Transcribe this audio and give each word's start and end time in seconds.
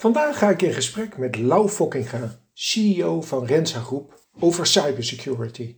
Vandaag 0.00 0.38
ga 0.38 0.50
ik 0.50 0.62
in 0.62 0.72
gesprek 0.72 1.16
met 1.16 1.36
Lau 1.36 1.68
Fokkinga, 1.68 2.38
CEO 2.52 3.22
van 3.22 3.46
Rensa 3.46 3.80
Groep, 3.80 4.20
over 4.38 4.66
cybersecurity. 4.66 5.76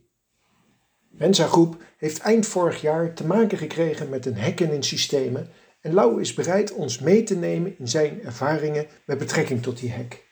Rensa 1.19 1.47
Groep 1.47 1.83
heeft 1.97 2.19
eind 2.19 2.47
vorig 2.47 2.81
jaar 2.81 3.15
te 3.15 3.27
maken 3.27 3.59
gekregen 3.59 4.09
met 4.09 4.27
een 4.27 4.39
hacken 4.39 4.73
in 4.73 4.83
systemen 4.83 5.51
en 5.81 5.93
Lau 5.93 6.21
is 6.21 6.35
bereid 6.35 6.73
ons 6.73 6.99
mee 6.99 7.23
te 7.23 7.37
nemen 7.37 7.79
in 7.79 7.89
zijn 7.89 8.23
ervaringen 8.23 8.87
met 9.07 9.19
betrekking 9.19 9.63
tot 9.63 9.79
die 9.79 9.93
hack. 9.93 10.23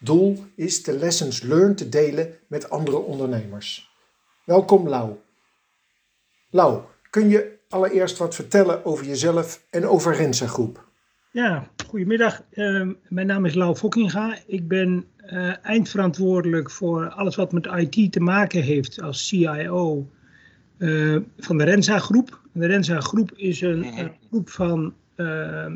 Doel 0.00 0.44
is 0.56 0.82
de 0.82 0.92
lessons 0.92 1.42
learned 1.42 1.76
te 1.76 1.88
delen 1.88 2.38
met 2.48 2.70
andere 2.70 2.98
ondernemers. 2.98 3.94
Welkom 4.44 4.88
Lau. 4.88 5.16
Lau, 6.50 6.82
kun 7.10 7.28
je 7.28 7.58
allereerst 7.68 8.18
wat 8.18 8.34
vertellen 8.34 8.84
over 8.84 9.06
jezelf 9.06 9.64
en 9.70 9.88
over 9.88 10.14
Rensa 10.14 10.46
Groep? 10.46 10.83
Ja, 11.34 11.68
goedemiddag. 11.86 12.42
Uh, 12.52 12.88
mijn 13.08 13.26
naam 13.26 13.44
is 13.44 13.54
Lau 13.54 13.76
Fokkinga. 13.76 14.38
Ik 14.46 14.68
ben 14.68 15.04
uh, 15.32 15.64
eindverantwoordelijk 15.64 16.70
voor 16.70 17.08
alles 17.08 17.36
wat 17.36 17.52
met 17.52 17.66
IT 17.66 18.12
te 18.12 18.20
maken 18.20 18.62
heeft 18.62 19.02
als 19.02 19.28
CIO 19.28 20.08
uh, 20.78 21.14
eh, 21.14 21.22
van 21.38 21.58
de 21.58 21.64
Rensa 21.64 21.98
Groep. 21.98 22.40
De 22.52 22.66
Rensa 22.66 23.00
Groep 23.00 23.32
is 23.36 23.60
een, 23.60 23.78
mhm. 23.78 23.98
een 23.98 24.10
groep 24.28 24.50
van 24.50 24.94
uh, 25.16 25.66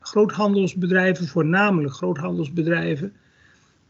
groothandelsbedrijven, 0.00 1.26
voornamelijk 1.26 1.94
groothandelsbedrijven, 1.94 3.12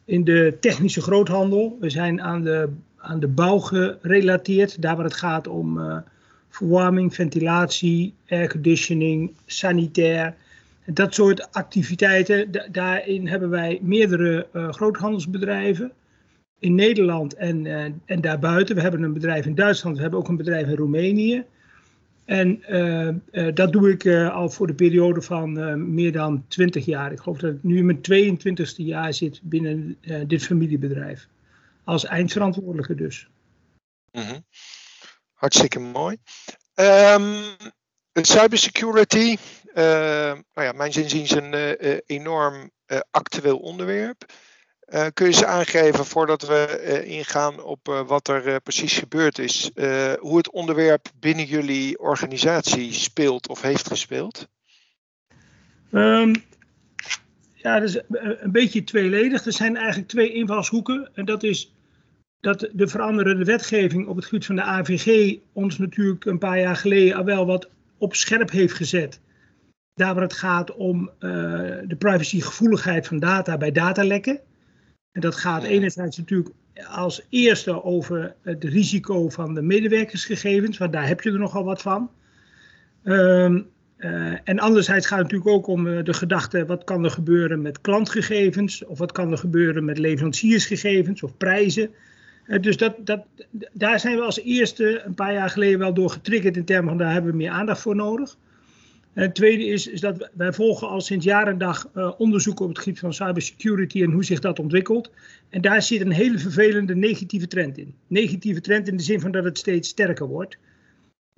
in 0.05 0.25
de 0.25 0.57
technische 0.61 1.01
groothandel. 1.01 1.77
We 1.81 1.91
zijn 1.91 2.23
aan 2.23 2.43
de, 2.43 2.69
aan 2.97 3.21
de 3.21 3.29
bouw 3.29 3.59
gerelateerd, 3.59 4.83
daar 4.83 4.97
waar 4.97 5.05
het 5.05 5.15
gaat 5.15 5.49
om 5.49 6.03
verwarming, 6.49 7.15
ventilatie, 7.15 8.15
airconditioning, 8.29 9.35
sanitair 9.47 10.35
dat 10.87 11.15
soort 11.15 11.53
activiteiten, 11.53 12.71
daarin 12.73 13.29
hebben 13.29 13.51
wij 13.51 13.79
meerdere 13.83 14.49
uh, 14.53 14.73
groothandelsbedrijven 14.73 15.93
in 16.59 16.75
Nederland 16.75 17.35
en, 17.35 17.65
uh, 17.65 17.85
en 18.05 18.21
daarbuiten. 18.21 18.75
We 18.75 18.81
hebben 18.81 19.03
een 19.03 19.13
bedrijf 19.13 19.47
in 19.47 19.55
Duitsland, 19.55 19.97
we 19.97 20.03
hebben 20.03 20.21
ook 20.21 20.29
een 20.29 20.37
bedrijf 20.37 20.67
in 20.67 20.77
Roemenië. 20.77 21.45
En 22.25 22.63
uh, 22.69 23.55
dat 23.55 23.73
doe 23.73 23.91
ik 23.91 24.07
al 24.31 24.51
voor 24.51 24.67
de 24.67 24.75
periode 24.75 25.23
van 25.23 25.95
meer 25.95 26.13
dan 26.13 26.45
20 26.49 26.85
jaar. 26.85 27.13
Ik 27.13 27.21
geloof 27.21 27.39
dat 27.39 27.53
ik 27.53 27.63
nu 27.63 27.77
in 27.77 27.87
mijn 27.87 28.37
22e 28.39 28.77
jaar 28.77 29.15
zit 29.15 29.41
binnen 29.43 29.97
dit 30.27 30.45
familiebedrijf. 30.45 31.29
Als 31.85 32.05
eindverantwoordelijke 32.05 32.95
dus. 32.95 33.29
-hmm. 34.11 34.45
Hartstikke 35.33 35.79
mooi. 35.79 36.17
Um, 36.75 37.35
cybersecurity, 38.25 39.37
nou 39.77 40.43
ja, 40.55 40.85
is 40.85 41.31
een 41.31 41.55
uh, 41.55 41.99
enorm 42.07 42.71
uh, 42.87 42.99
actueel 43.11 43.59
onderwerp. 43.59 44.25
kun 45.15 45.27
je 45.27 45.33
eens 45.33 45.45
aangeven, 45.45 46.05
voordat 46.05 46.47
we 46.47 47.03
ingaan 47.05 47.63
op 47.63 48.05
wat 48.07 48.29
er 48.29 48.61
precies 48.61 48.99
gebeurd 48.99 49.39
is, 49.39 49.71
hoe 50.19 50.37
het 50.37 50.51
onderwerp 50.51 51.09
binnen 51.21 51.45
jullie 51.45 51.99
organisatie 51.99 52.93
speelt 52.93 53.49
of 53.49 53.63
heeft 53.63 53.87
gespeeld? 53.87 54.49
Um, 55.93 56.33
ja, 57.55 57.81
dat 57.81 57.89
is 57.89 57.99
een 58.09 58.53
beetje 58.53 58.85
tweeledig. 58.85 59.47
Er 59.47 59.53
zijn 59.53 59.77
eigenlijk 59.77 60.09
twee 60.09 60.33
invalshoeken. 60.33 61.11
En 61.15 61.25
dat 61.25 61.43
is 61.43 61.73
dat 62.41 62.69
de 62.73 62.89
veranderende 62.89 63.45
wetgeving 63.45 64.07
op 64.07 64.17
het 64.17 64.25
gebied 64.25 64.47
van 64.47 64.57
de 64.57 64.63
AVG 64.63 65.37
ons 65.53 65.79
natuurlijk 65.79 66.25
een 66.25 66.39
paar 66.39 66.61
jaar 66.61 66.77
geleden 66.77 67.17
al 67.17 67.25
wel 67.25 67.47
wat 67.47 67.69
op 67.99 68.15
scherp 68.15 68.51
heeft 68.51 68.75
gezet. 68.75 69.21
Daar 69.97 70.15
waar 70.15 70.23
het 70.23 70.33
gaat 70.33 70.75
om 70.75 71.01
uh, 71.01 71.31
de 71.87 71.97
privacygevoeligheid 71.99 73.07
van 73.07 73.19
data 73.19 73.57
bij 73.57 73.73
datalekken. 73.73 74.41
En 75.13 75.21
dat 75.21 75.35
gaat 75.35 75.63
enerzijds 75.63 76.17
natuurlijk 76.17 76.55
als 76.89 77.27
eerste 77.29 77.85
over 77.85 78.35
het 78.43 78.65
risico 78.65 79.29
van 79.29 79.55
de 79.55 79.63
medewerkersgegevens, 79.63 80.79
want 80.79 80.93
daar 80.93 81.07
heb 81.07 81.21
je 81.21 81.31
er 81.31 81.39
nogal 81.39 81.65
wat 81.65 81.83
van. 81.83 82.11
Um, 83.05 83.67
uh, 83.99 84.33
en 84.45 84.59
anderzijds 84.59 85.07
gaat 85.07 85.19
het 85.19 85.31
natuurlijk 85.31 85.57
ook 85.57 85.67
om 85.67 85.87
uh, 85.87 86.05
de 86.05 86.15
gedachte, 86.15 86.67
wat 86.67 86.85
kan 86.85 87.05
er 87.05 87.11
gebeuren 87.11 87.63
met 87.63 87.81
klantgegevens, 87.81 88.85
of 88.85 88.99
wat 88.99 89.13
kan 89.13 89.31
er 89.31 89.39
gebeuren 89.39 89.85
met 89.85 89.99
leveranciersgegevens 89.99 91.23
of 91.23 91.37
prijzen. 91.37 91.91
Uh, 92.47 92.63
dus 92.63 92.77
dat, 92.77 92.95
dat, 93.07 93.25
daar 93.73 94.01
zijn 94.01 94.17
we 94.17 94.23
als 94.23 94.41
eerste 94.41 95.03
een 95.03 95.15
paar 95.15 95.33
jaar 95.33 95.51
geleden 95.51 95.79
wel 95.79 95.95
door 95.95 96.11
getriggerd 96.11 96.57
in 96.57 96.65
termen 96.65 96.89
van 96.89 96.99
daar 96.99 97.13
hebben 97.13 97.31
we 97.31 97.37
meer 97.37 97.51
aandacht 97.51 97.81
voor 97.81 97.97
nodig. 97.97 98.37
Het 99.17 99.35
tweede 99.35 99.65
is, 99.67 99.87
is 99.87 100.01
dat 100.01 100.31
wij 100.33 100.53
volgen 100.53 100.89
al 100.89 101.01
sinds 101.01 101.25
jaar 101.25 101.49
en 101.49 101.59
dag 101.59 101.89
uh, 101.95 102.13
onderzoeken 102.19 102.65
op 102.65 102.71
het 102.71 102.79
gebied 102.79 102.99
van 102.99 103.15
cybersecurity 103.15 104.03
en 104.03 104.11
hoe 104.11 104.25
zich 104.25 104.41
dat 104.41 104.59
ontwikkelt. 104.59 105.11
En 105.49 105.61
daar 105.61 105.83
zit 105.83 106.01
een 106.01 106.11
hele 106.11 106.39
vervelende 106.39 106.95
negatieve 106.95 107.47
trend 107.47 107.79
in. 107.79 107.95
Negatieve 108.07 108.61
trend 108.61 108.89
in 108.89 108.97
de 108.97 109.03
zin 109.03 109.21
van 109.21 109.31
dat 109.31 109.45
het 109.45 109.59
steeds 109.59 109.89
sterker 109.89 110.27
wordt. 110.27 110.59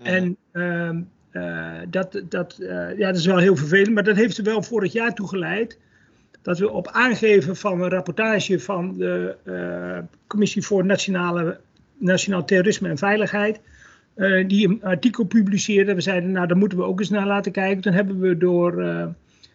En 0.02 0.36
uh, 0.52 0.90
uh, 1.32 1.72
dat, 1.88 2.22
dat, 2.28 2.56
ja, 2.58 2.94
dat 2.96 3.16
is 3.16 3.26
wel 3.26 3.38
heel 3.38 3.56
vervelend, 3.56 3.94
maar 3.94 4.04
dat 4.04 4.16
heeft 4.16 4.38
er 4.38 4.44
wel 4.44 4.62
vorig 4.62 4.92
jaar 4.92 5.14
toe 5.14 5.28
geleid 5.28 5.78
dat 6.42 6.58
we 6.58 6.70
op 6.70 6.88
aangeven 6.88 7.56
van 7.56 7.82
een 7.82 7.90
rapportage 7.90 8.60
van 8.60 8.94
de 8.96 9.36
Commissie 10.26 10.62
voor 10.62 10.84
Nationale, 10.84 11.60
Nationaal 11.98 12.44
Terrorisme 12.44 12.88
en 12.88 12.98
Veiligheid 12.98 13.60
uh, 14.18 14.48
die 14.48 14.68
een 14.68 14.82
artikel 14.82 15.24
publiceerde. 15.24 15.94
We 15.94 16.00
zeiden, 16.00 16.30
nou, 16.30 16.46
daar 16.46 16.56
moeten 16.56 16.78
we 16.78 16.84
ook 16.84 16.98
eens 16.98 17.10
naar 17.10 17.26
laten 17.26 17.52
kijken. 17.52 17.82
Toen 17.82 17.92
hebben 17.92 18.20
we 18.20 18.36
door, 18.36 18.82
uh, 18.82 19.06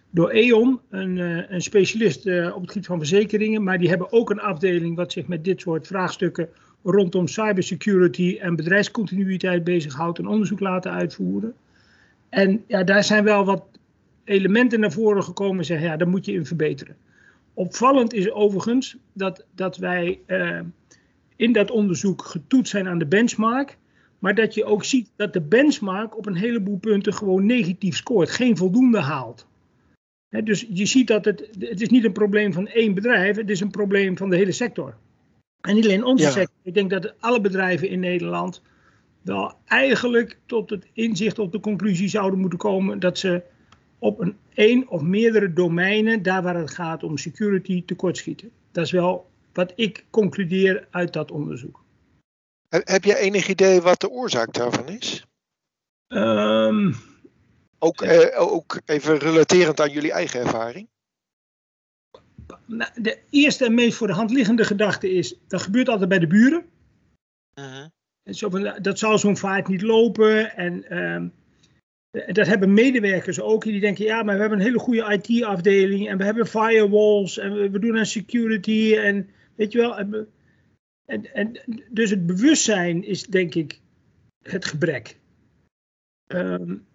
door 0.10 0.30
E.ON, 0.32 0.80
een, 0.90 1.18
uh, 1.18 1.50
een 1.50 1.62
specialist 1.62 2.26
op 2.26 2.62
het 2.62 2.72
gebied 2.72 2.86
van 2.86 2.98
verzekeringen, 2.98 3.64
maar 3.64 3.78
die 3.78 3.90
hebben 3.90 4.12
ook 4.12 4.30
een 4.30 4.40
afdeling 4.40 4.96
wat 4.96 5.12
zich 5.12 5.28
met 5.28 5.44
dit 5.44 5.62
soort 5.62 5.88
vraagstukken 5.88 6.50
rondom 6.84 7.28
cybersecurity 7.28 8.38
en 8.42 8.56
bedrijfscontinuïteit 8.56 9.64
bezighoudt, 9.64 10.20
een 10.20 10.28
onderzoek 10.28 10.60
laten 10.60 10.92
uitvoeren. 10.92 11.54
En 12.30 12.64
ja, 12.68 12.84
daar 12.84 13.04
zijn 13.04 13.24
wel 13.24 13.46
wat 13.46 13.64
elementen 14.24 14.80
naar 14.80 14.92
voren 14.92 15.24
gekomen 15.24 15.58
en 15.58 15.66
zeggen, 15.66 15.88
ja, 15.88 15.98
daar 15.98 16.08
moet 16.08 16.26
je 16.26 16.34
in 16.34 16.46
verbeteren. 16.46 16.96
Opvallend 17.54 18.14
is 18.14 18.32
overigens 18.32 18.98
dat, 19.14 19.46
dat 19.56 19.78
wij 19.78 20.20
in 21.36 21.52
dat 21.52 21.72
onderzoek 21.72 22.22
getoetst 22.26 22.72
zijn 22.72 22.88
aan 22.88 22.98
de 22.98 23.06
benchmark. 23.06 23.78
Maar 24.24 24.36
dat 24.36 24.54
je 24.54 24.66
ook 24.66 24.84
ziet 24.84 25.12
dat 25.16 25.34
de 25.34 25.42
benchmark 25.42 26.18
op 26.18 26.26
een 26.26 26.36
heleboel 26.36 26.78
punten 26.78 27.14
gewoon 27.14 27.46
negatief 27.46 27.96
scoort, 27.96 28.30
geen 28.30 28.58
voldoende 28.58 29.00
haalt. 29.00 29.48
dus 30.44 30.68
je 30.70 30.86
ziet 30.86 31.08
dat 31.08 31.26
het, 31.26 31.50
het 31.60 31.82
is 31.82 31.90
niet 31.90 32.04
een 32.04 32.12
probleem 32.12 32.54
van 32.54 32.68
één 32.68 32.94
bedrijf, 32.94 33.36
het 33.36 33.50
is 33.50 33.60
een 33.60 33.72
probleem 33.72 34.18
van 34.18 34.30
de 34.30 34.36
hele 34.36 34.52
sector. 34.52 34.98
En 35.62 35.76
niet 35.76 35.86
alleen 35.86 36.04
onze 36.04 36.32
sector, 36.32 36.56
ik 36.62 36.74
denk 36.74 36.90
dat 36.90 37.14
alle 37.20 37.42
bedrijven 37.42 37.90
in 37.90 38.00
Nederland 38.00 38.62
wel 39.22 39.54
eigenlijk 39.66 40.38
tot 40.46 40.70
het 40.70 40.88
inzicht, 40.94 41.40
op 41.40 41.52
de 41.52 41.60
conclusie 41.60 42.08
zouden 42.08 42.40
moeten 42.40 42.60
komen 42.60 43.00
dat 43.00 43.18
ze 43.18 43.42
op 44.00 44.20
een 44.20 44.36
één 44.54 44.90
of 44.90 45.02
meerdere 45.02 45.54
domeinen, 45.54 46.22
daar 46.22 46.44
waar 46.44 46.58
het 46.58 46.72
gaat 46.72 47.04
om 47.04 47.18
security, 47.18 47.86
tekortschieten. 47.86 48.50
Dat 48.72 48.86
is 48.86 48.92
wel 48.92 49.30
wat 49.54 49.74
ik 49.76 50.06
concludeer 50.10 50.88
uit 50.90 51.14
dat 51.14 51.32
onderzoek. 51.32 51.83
Heb 52.82 53.04
jij 53.04 53.18
enig 53.18 53.48
idee 53.48 53.82
wat 53.82 54.00
de 54.00 54.10
oorzaak 54.10 54.54
daarvan 54.54 54.90
is? 54.90 55.26
Um, 56.08 56.96
ook, 57.80 58.02
eh, 58.02 58.42
ook 58.42 58.82
even 58.86 59.18
relaterend 59.18 59.80
aan 59.80 59.92
jullie 59.92 60.12
eigen 60.12 60.40
ervaring. 60.40 60.88
Nou, 62.66 62.92
de 63.02 63.20
eerste 63.30 63.66
en 63.66 63.74
meest 63.74 63.98
voor 63.98 64.08
de 64.08 64.14
hand 64.14 64.32
liggende 64.32 64.64
gedachte 64.64 65.12
is, 65.12 65.36
dat 65.48 65.62
gebeurt 65.62 65.90
altijd 65.90 66.10
bij 66.10 66.20
de 66.20 66.28
buren. 66.28 66.66
Uh 67.56 67.90
-huh. 68.32 68.82
dat 68.82 69.00
zal 69.00 69.18
zo'n 69.18 69.38
vaart 69.38 69.68
niet 69.68 69.82
lopen. 69.82 70.56
En 70.56 70.90
ehm, 70.90 71.28
dat 72.34 72.48
hebben 72.48 72.74
medewerkers 72.74 73.42
ook. 73.42 73.64
Die 73.64 73.80
denken, 73.80 74.06
ja, 74.06 74.24
maar 74.24 74.36
we 74.36 74.42
hebben 74.42 74.60
een 74.60 74.66
hele 74.66 74.80
goede 74.80 75.22
IT-afdeling. 75.22 76.10
En 76.10 76.18
we 76.18 76.24
hebben 76.24 76.48
firewalls. 76.48 77.38
En 77.38 77.54
we, 77.54 77.70
we 77.70 77.80
doen 77.80 77.98
aan 77.98 78.06
security. 78.06 78.96
En 78.96 79.30
weet 79.56 79.72
je 79.72 79.78
wel, 79.78 79.98
en, 79.98 80.28
en, 81.06 81.62
dus 81.90 82.10
het 82.10 82.26
bewustzijn 82.26 83.04
is 83.04 83.24
denk 83.24 83.56
ik 83.56 83.80
het 84.42 84.66
gebrek. 84.66 85.20
Um, 86.28 86.86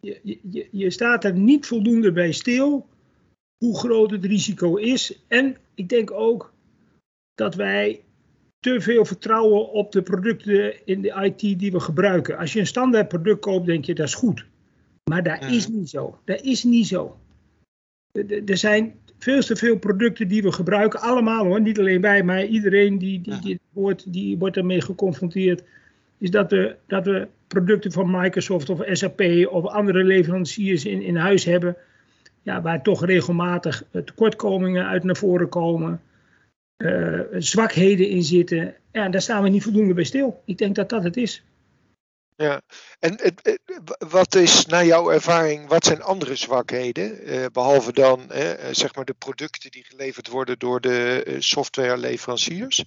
je, 0.00 0.38
je, 0.50 0.68
je 0.70 0.90
staat 0.90 1.24
er 1.24 1.34
niet 1.34 1.66
voldoende 1.66 2.12
bij 2.12 2.32
stil 2.32 2.88
hoe 3.58 3.78
groot 3.78 4.10
het 4.10 4.24
risico 4.24 4.76
is. 4.76 5.24
En 5.28 5.56
ik 5.74 5.88
denk 5.88 6.10
ook 6.10 6.52
dat 7.34 7.54
wij 7.54 8.04
te 8.60 8.80
veel 8.80 9.04
vertrouwen 9.04 9.70
op 9.70 9.92
de 9.92 10.02
producten 10.02 10.86
in 10.86 11.00
de 11.00 11.20
IT 11.22 11.58
die 11.58 11.72
we 11.72 11.80
gebruiken. 11.80 12.38
Als 12.38 12.52
je 12.52 12.60
een 12.60 12.66
standaard 12.66 13.08
product 13.08 13.40
koopt, 13.40 13.66
denk 13.66 13.84
je 13.84 13.94
dat 13.94 14.06
is 14.06 14.14
goed. 14.14 14.46
Maar 15.10 15.22
dat 15.22 15.44
is 15.44 15.68
niet 15.68 15.88
zo. 15.88 16.18
Dat 16.24 16.40
is 16.40 16.64
niet 16.64 16.86
zo. 16.86 17.18
Er 18.46 18.56
zijn 18.56 18.94
veel 19.24 19.40
te 19.40 19.56
veel 19.56 19.78
producten 19.78 20.28
die 20.28 20.42
we 20.42 20.52
gebruiken. 20.52 21.00
Allemaal 21.00 21.44
hoor, 21.44 21.60
niet 21.60 21.78
alleen 21.78 22.00
wij, 22.00 22.22
maar 22.22 22.44
iedereen 22.44 22.98
die, 22.98 23.20
die, 23.20 23.40
die, 23.40 23.60
wordt, 23.72 24.12
die 24.12 24.38
wordt 24.38 24.56
ermee 24.56 24.80
geconfronteerd. 24.80 25.62
Is 26.18 26.30
dat 26.30 26.50
we, 26.50 26.76
dat 26.86 27.04
we 27.04 27.28
producten 27.46 27.92
van 27.92 28.10
Microsoft 28.10 28.70
of 28.70 28.80
SAP 28.92 29.20
of 29.50 29.66
andere 29.66 30.04
leveranciers 30.04 30.84
in, 30.84 31.02
in 31.02 31.16
huis 31.16 31.44
hebben. 31.44 31.76
ja, 32.42 32.62
waar 32.62 32.82
toch 32.82 33.04
regelmatig 33.04 33.84
tekortkomingen 34.04 34.86
uit 34.86 35.04
naar 35.04 35.16
voren 35.16 35.48
komen, 35.48 36.00
zwakheden 37.38 38.08
in 38.08 38.22
zitten. 38.22 38.74
Ja, 38.92 39.08
daar 39.08 39.22
staan 39.22 39.42
we 39.42 39.48
niet 39.48 39.62
voldoende 39.62 39.94
bij 39.94 40.04
stil. 40.04 40.42
Ik 40.44 40.58
denk 40.58 40.74
dat 40.74 40.88
dat 40.88 41.04
het 41.04 41.16
is. 41.16 41.42
Ja, 42.36 42.62
en 42.98 43.18
wat 43.98 44.34
is 44.34 44.66
naar 44.66 44.84
jouw 44.84 45.10
ervaring, 45.10 45.68
wat 45.68 45.84
zijn 45.84 46.02
andere 46.02 46.36
zwakheden? 46.36 47.18
behalve 47.52 47.92
dan 47.92 48.30
zeg 48.70 48.94
maar 48.94 49.04
de 49.04 49.14
producten 49.14 49.70
die 49.70 49.84
geleverd 49.84 50.28
worden 50.28 50.58
door 50.58 50.80
de 50.80 51.36
softwareleveranciers? 51.38 52.84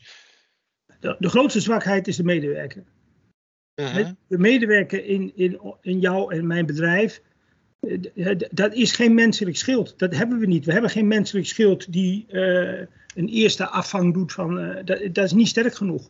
De, 1.00 1.16
de 1.20 1.30
grootste 1.30 1.62
zwakheid 1.62 2.08
is 2.08 2.16
de 2.16 2.24
medewerker. 2.24 2.84
Mhm. 3.76 4.14
De 4.28 4.38
medewerker 4.38 5.06
in, 5.06 5.32
in, 5.36 5.62
in 5.82 6.00
jou 6.00 6.36
en 6.36 6.48
mijn 6.48 6.66
bedrijf, 6.66 7.22
eh, 7.80 8.36
dat 8.52 8.74
is 8.74 8.92
geen 8.92 9.14
menselijk 9.14 9.58
schild. 9.58 10.00
Dat 10.00 10.16
hebben 10.16 10.40
we 10.40 10.46
niet. 10.46 10.66
We 10.66 10.72
hebben 10.72 10.90
geen 10.90 11.08
menselijk 11.08 11.48
schild 11.48 11.92
die 11.92 12.26
uh, 12.30 12.80
een 13.16 13.28
eerste 13.28 13.68
afvang 13.68 14.14
doet 14.14 14.34
van. 14.34 14.60
Uh, 14.60 14.76
dat, 14.86 15.14
dat, 15.14 15.26
is 15.26 15.34
niet 15.34 15.48
sterk 15.48 15.76
genoeg. 15.76 16.10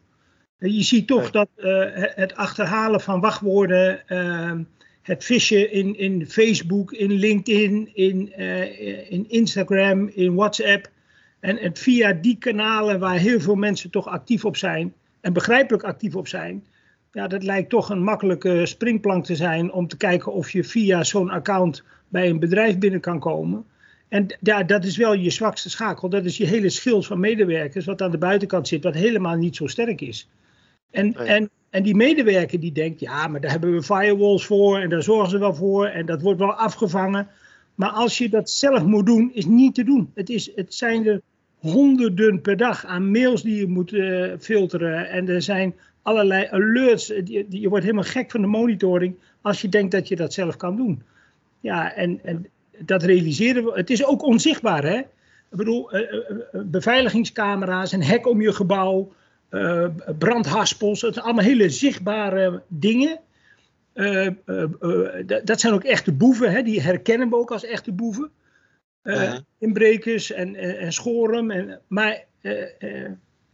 Je 0.60 0.84
ziet 0.84 1.08
toch 1.08 1.32
dat 1.32 1.50
uh, 1.58 1.86
het 1.94 2.36
achterhalen 2.36 3.02
van 3.02 3.20
wachtwoorden, 3.20 4.08
ehm, 4.08 4.64
het 5.02 5.24
vissen 5.24 5.72
in, 5.72 5.98
in 5.98 6.28
Facebook, 6.28 6.92
in 6.92 7.12
LinkedIn, 7.12 7.90
in, 7.94 8.38
in 9.10 9.30
Instagram, 9.30 10.08
in 10.08 10.36
WhatsApp. 10.36 10.90
En, 11.40 11.58
en 11.58 11.76
via 11.76 12.14
die 12.14 12.38
kanalen 12.38 13.00
waar 13.00 13.18
heel 13.18 13.40
veel 13.40 13.56
mensen 13.56 13.90
toch 13.90 14.08
actief 14.08 14.46
op 14.46 14.58
zijn 14.58 14.94
en 15.22 15.34
begrijpelijk 15.34 15.84
actief 15.84 16.16
op 16.16 16.28
zijn, 16.28 16.64
ja, 17.12 17.28
dat 17.28 17.44
lijkt 17.44 17.70
toch 17.70 17.90
een 17.90 18.04
makkelijke 18.04 18.66
springplank 18.66 19.26
te 19.26 19.36
zijn 19.36 19.72
om 19.72 19.88
te 19.88 19.98
kijken 19.98 20.34
of 20.34 20.52
je 20.52 20.64
via 20.64 21.04
zo'n 21.04 21.30
account 21.30 21.84
bij 22.08 22.30
een 22.30 22.40
bedrijf 22.40 22.78
binnen 22.78 23.00
kan 23.00 23.20
komen. 23.20 23.66
En 24.08 24.38
ja, 24.40 24.64
dat 24.64 24.86
is 24.86 24.98
wel 24.98 25.14
je 25.14 25.30
zwakste 25.30 25.70
schakel. 25.70 26.10
Dat 26.10 26.26
is 26.26 26.38
je 26.38 26.46
hele 26.46 26.70
schild 26.70 27.06
van 27.06 27.20
medewerkers, 27.20 27.86
wat 27.86 28.02
aan 28.02 28.12
de 28.12 28.18
buitenkant 28.18 28.68
zit, 28.68 28.84
wat 28.84 28.94
helemaal 28.94 29.36
niet 29.36 29.56
zo 29.56 29.68
sterk 29.68 30.02
is. 30.02 30.30
En, 30.92 31.16
en, 31.16 31.50
en 31.70 31.84
die 31.84 31.96
medewerker 31.96 32.60
die 32.60 32.72
denkt, 32.72 33.00
ja, 33.00 33.28
maar 33.28 33.42
daar 33.42 33.52
hebben 33.52 33.74
we 33.74 33.84
firewalls 33.84 34.46
voor 34.46 34.78
en 34.78 34.90
daar 34.90 35.04
zorgen 35.04 35.30
ze 35.30 35.38
wel 35.38 35.56
voor 35.56 35.86
en 35.86 36.06
dat 36.06 36.22
wordt 36.22 36.40
wel 36.40 36.54
afgevangen. 36.54 37.28
Maar 37.76 37.90
als 37.90 38.18
je 38.18 38.30
dat 38.30 38.50
zelf 38.50 38.84
moet 38.84 39.06
doen, 39.06 39.32
is 39.34 39.46
niet 39.46 39.76
te 39.76 39.84
doen. 39.84 40.12
Het, 40.14 40.30
is, 40.30 40.52
het 40.56 40.74
zijn 40.74 41.08
er 41.08 41.22
honderden 41.58 42.42
per 42.42 42.58
dag 42.58 42.86
aan 42.86 43.12
mails 43.12 43.42
die 43.44 43.56
je 43.56 43.68
moet 43.68 43.92
uh, 43.92 44.34
filteren. 44.40 45.10
En 45.10 45.30
er 45.30 45.42
zijn 45.42 45.76
allerlei 46.02 46.48
alerts. 46.52 47.08
Je, 47.08 47.46
je 47.50 47.70
wordt 47.70 47.84
helemaal 47.84 48.06
gek 48.06 48.32
van 48.32 48.42
de 48.42 48.48
monitoring 48.48 49.16
als 49.42 49.62
je 49.62 49.70
denkt 49.70 49.92
dat 49.92 50.08
je 50.08 50.16
dat 50.16 50.34
zelf 50.34 50.58
kan 50.58 50.76
doen. 50.76 51.04
Ja, 51.60 51.94
en, 51.94 52.20
en 52.24 52.48
dat 52.78 53.04
realiseren 53.04 53.64
we. 53.64 53.72
Het 53.74 53.90
is 53.90 54.06
ook 54.06 54.24
onzichtbaar, 54.24 54.84
hè? 54.84 54.98
Ik 55.52 55.58
bedoel, 55.58 55.96
uh, 55.96 56.12
beveiligingscamera's, 56.52 57.92
een 57.92 58.04
hek 58.04 58.28
om 58.28 58.42
je 58.42 58.54
gebouw, 58.54 59.12
uh, 59.52 59.88
brandhaspels. 60.18 61.02
Het 61.02 61.14
zijn 61.14 61.26
allemaal 61.26 61.44
hele 61.44 61.70
zichtbare 61.70 62.64
dingen. 62.68 63.20
dat 65.44 65.60
zijn 65.60 65.74
ook 65.74 65.84
echte 65.84 66.12
boeven, 66.12 66.52
hè? 66.52 66.64
die 66.64 66.82
herkennen 66.82 67.30
we 67.30 67.36
ook 67.36 67.52
als 67.52 67.66
echte 67.66 67.92
boeven. 67.92 68.32
Inbrekers 69.58 70.32
en, 70.32 70.56
en, 70.56 70.78
en 70.78 70.94
schoren. 70.94 71.52
En, 71.52 71.82
maar 71.88 72.24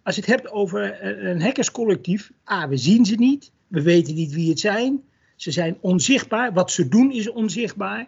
als 0.04 0.16
je 0.16 0.22
het 0.22 0.30
hebt 0.30 0.52
over 0.52 1.04
een 1.26 1.42
hackerscollectief, 1.42 2.32
ah, 2.44 2.70
we 2.70 2.78
zien 2.78 3.06
ze 3.06 3.16
niet, 3.16 3.52
we 3.68 3.82
weten 3.82 4.16
niet 4.16 4.34
wie 4.34 4.50
het 4.50 4.60
zijn, 4.60 5.04
ze 5.36 5.52
zijn 5.52 5.78
onzichtbaar, 5.82 6.54
wat 6.54 6.72
ze 6.72 6.88
doen 6.88 7.12
is 7.12 7.30
onzichtbaar. 7.30 8.08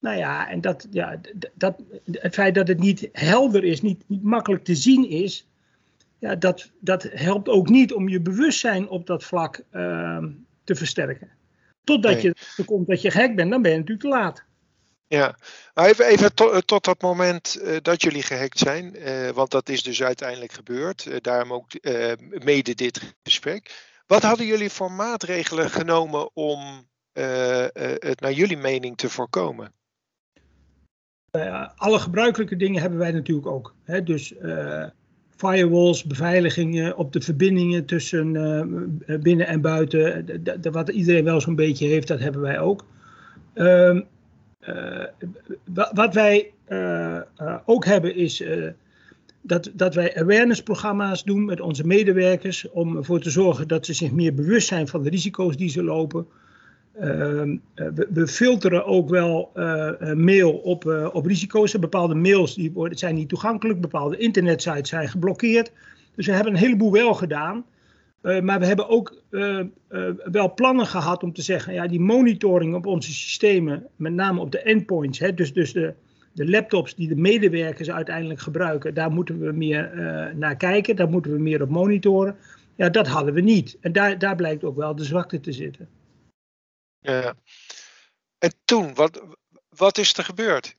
Nou 0.00 0.16
ja, 0.16 0.48
en 0.48 0.60
dat, 0.60 0.86
ja, 0.90 1.20
dat, 1.54 1.82
het 2.10 2.34
feit 2.34 2.54
dat 2.54 2.68
het 2.68 2.78
niet 2.78 3.08
helder 3.12 3.64
is, 3.64 3.82
niet, 3.82 4.02
niet 4.06 4.22
makkelijk 4.22 4.64
te 4.64 4.74
zien 4.74 5.08
is, 5.08 5.46
ja, 6.20 6.34
dat, 6.36 6.70
dat 6.80 7.02
helpt 7.02 7.48
ook 7.48 7.68
niet 7.68 7.92
om 7.92 8.08
je 8.08 8.20
bewustzijn 8.20 8.88
op 8.88 9.06
dat 9.06 9.24
vlak 9.24 9.62
uh, 9.72 10.24
te 10.64 10.74
versterken. 10.74 11.30
Totdat 11.84 12.12
nee. 12.12 12.22
je 12.22 12.34
er 12.56 12.64
komt 12.64 12.86
dat 12.86 13.02
je 13.02 13.10
gek 13.10 13.36
bent, 13.36 13.50
dan 13.50 13.62
ben 13.62 13.70
je 13.70 13.78
natuurlijk 13.78 14.06
te 14.06 14.16
laat. 14.16 14.48
Ja, 15.06 15.36
even, 15.74 16.06
even 16.06 16.34
to, 16.34 16.50
eh, 16.50 16.58
tot 16.58 16.84
dat 16.84 17.02
moment 17.02 17.60
uh, 17.62 17.76
dat 17.82 18.02
jullie 18.02 18.22
gehackt 18.22 18.58
zijn, 18.58 18.96
uh, 18.96 19.28
want 19.28 19.50
dat 19.50 19.68
is 19.68 19.82
dus 19.82 20.02
uiteindelijk 20.02 20.52
gebeurd, 20.52 21.04
uh, 21.04 21.16
daarom 21.20 21.52
ook 21.52 21.70
mede 22.44 22.74
dit 22.74 23.14
gesprek. 23.22 23.88
Wat 24.06 24.22
hadden 24.22 24.46
jullie 24.46 24.70
voor 24.70 24.92
maatregelen 24.92 25.70
genomen 25.70 26.30
om 26.36 26.88
het 27.12 28.20
naar 28.20 28.32
jullie 28.32 28.56
mening 28.56 28.96
te 28.96 29.08
voorkomen? 29.08 29.72
alle 31.76 31.98
gebruikelijke 31.98 32.56
dingen 32.56 32.80
hebben 32.80 32.98
wij 32.98 33.12
natuurlijk 33.12 33.46
ook. 33.46 33.74
Hè? 33.84 34.02
Dus 34.02 34.34
firewalls, 35.40 36.04
beveiligingen 36.04 36.96
op 36.96 37.12
de 37.12 37.20
verbindingen 37.20 37.84
tussen 37.84 38.32
binnen 39.22 39.46
en 39.46 39.60
buiten, 39.60 40.26
wat 40.72 40.88
iedereen 40.88 41.24
wel 41.24 41.40
zo'n 41.40 41.54
beetje 41.54 41.86
heeft, 41.86 42.08
dat 42.08 42.20
hebben 42.20 42.40
wij 42.40 42.60
ook. 42.60 42.84
Ehm, 43.54 44.00
uh, 44.68 45.04
wat 45.92 46.14
wij 46.14 46.52
ook 47.64 47.84
hebben 47.84 48.14
is 48.14 48.42
dat, 49.42 49.70
dat 49.74 49.94
wij 49.94 50.16
awareness-programma's 50.16 51.24
doen 51.24 51.44
met 51.44 51.60
onze 51.60 51.86
medewerkers 51.86 52.70
om 52.70 52.96
ervoor 52.96 53.20
te 53.20 53.30
zorgen 53.30 53.68
dat 53.68 53.86
ze 53.86 53.94
zich 53.94 54.12
meer 54.12 54.34
bewust 54.34 54.68
zijn 54.68 54.88
van 54.88 55.02
de 55.02 55.10
risico's 55.10 55.56
die 55.56 55.70
ze 55.70 55.82
lopen. 55.82 56.26
Ehm, 57.00 57.56
we, 57.74 58.06
we, 58.10 58.26
filteren 58.26 58.86
ook 58.86 59.08
wel 59.08 59.50
mail 60.14 60.52
op, 60.52 61.10
op 61.12 61.26
risico's. 61.26 61.78
Bepaalde 61.78 62.14
mails 62.14 62.54
die 62.54 62.72
worden, 62.72 62.98
zijn 62.98 63.14
niet 63.14 63.28
toegankelijk, 63.28 63.80
bepaalde 63.80 64.16
internetsites 64.16 64.88
zijn 64.88 65.08
geblokkeerd. 65.08 65.72
Dus 66.14 66.26
we 66.26 66.32
hebben 66.32 66.52
een 66.52 66.58
heleboel 66.58 66.92
wel 66.92 67.14
gedaan. 67.14 67.64
Maar 68.22 68.58
we 68.58 68.66
hebben 68.66 68.88
ook 68.88 69.22
wel 70.24 70.54
plannen 70.54 70.86
gehad 70.86 71.22
om 71.22 71.32
te 71.32 71.42
zeggen, 71.42 71.72
ja, 71.72 71.86
die 71.86 72.00
monitoring 72.00 72.74
op 72.74 72.86
onze 72.86 73.12
systemen, 73.12 73.86
met 73.96 74.12
name 74.12 74.40
op 74.40 74.52
de 74.52 74.62
endpoints, 74.62 75.18
hè, 75.18 75.34
dus, 75.34 75.52
dus 75.52 75.72
de, 75.72 75.94
de 76.32 76.50
laptops 76.50 76.94
die 76.94 77.08
de 77.08 77.16
medewerkers 77.16 77.90
uiteindelijk 77.90 78.40
gebruiken, 78.40 78.94
daar 78.94 79.10
moeten 79.10 79.40
we 79.40 79.52
meer 79.52 79.90
naar 80.36 80.56
kijken, 80.56 80.96
daar 80.96 81.10
moeten 81.10 81.32
we 81.32 81.38
meer 81.38 81.62
op 81.62 81.68
monitoren. 81.68 82.36
Ja, 82.80 82.88
dat 82.88 83.06
hadden 83.06 83.34
we 83.34 83.40
niet. 83.40 83.76
En 83.80 83.92
daar, 83.92 84.18
daar 84.18 84.36
blijkt 84.36 84.64
ook 84.64 84.76
wel 84.76 84.94
de 84.94 85.04
zwakte 85.04 85.40
te 85.40 85.52
zitten. 85.52 85.88
Ja. 87.00 87.34
En 88.38 88.52
toen, 88.64 88.94
wat, 88.94 89.22
wat 89.68 89.98
is 89.98 90.16
er 90.16 90.24
gebeurd? 90.24 90.76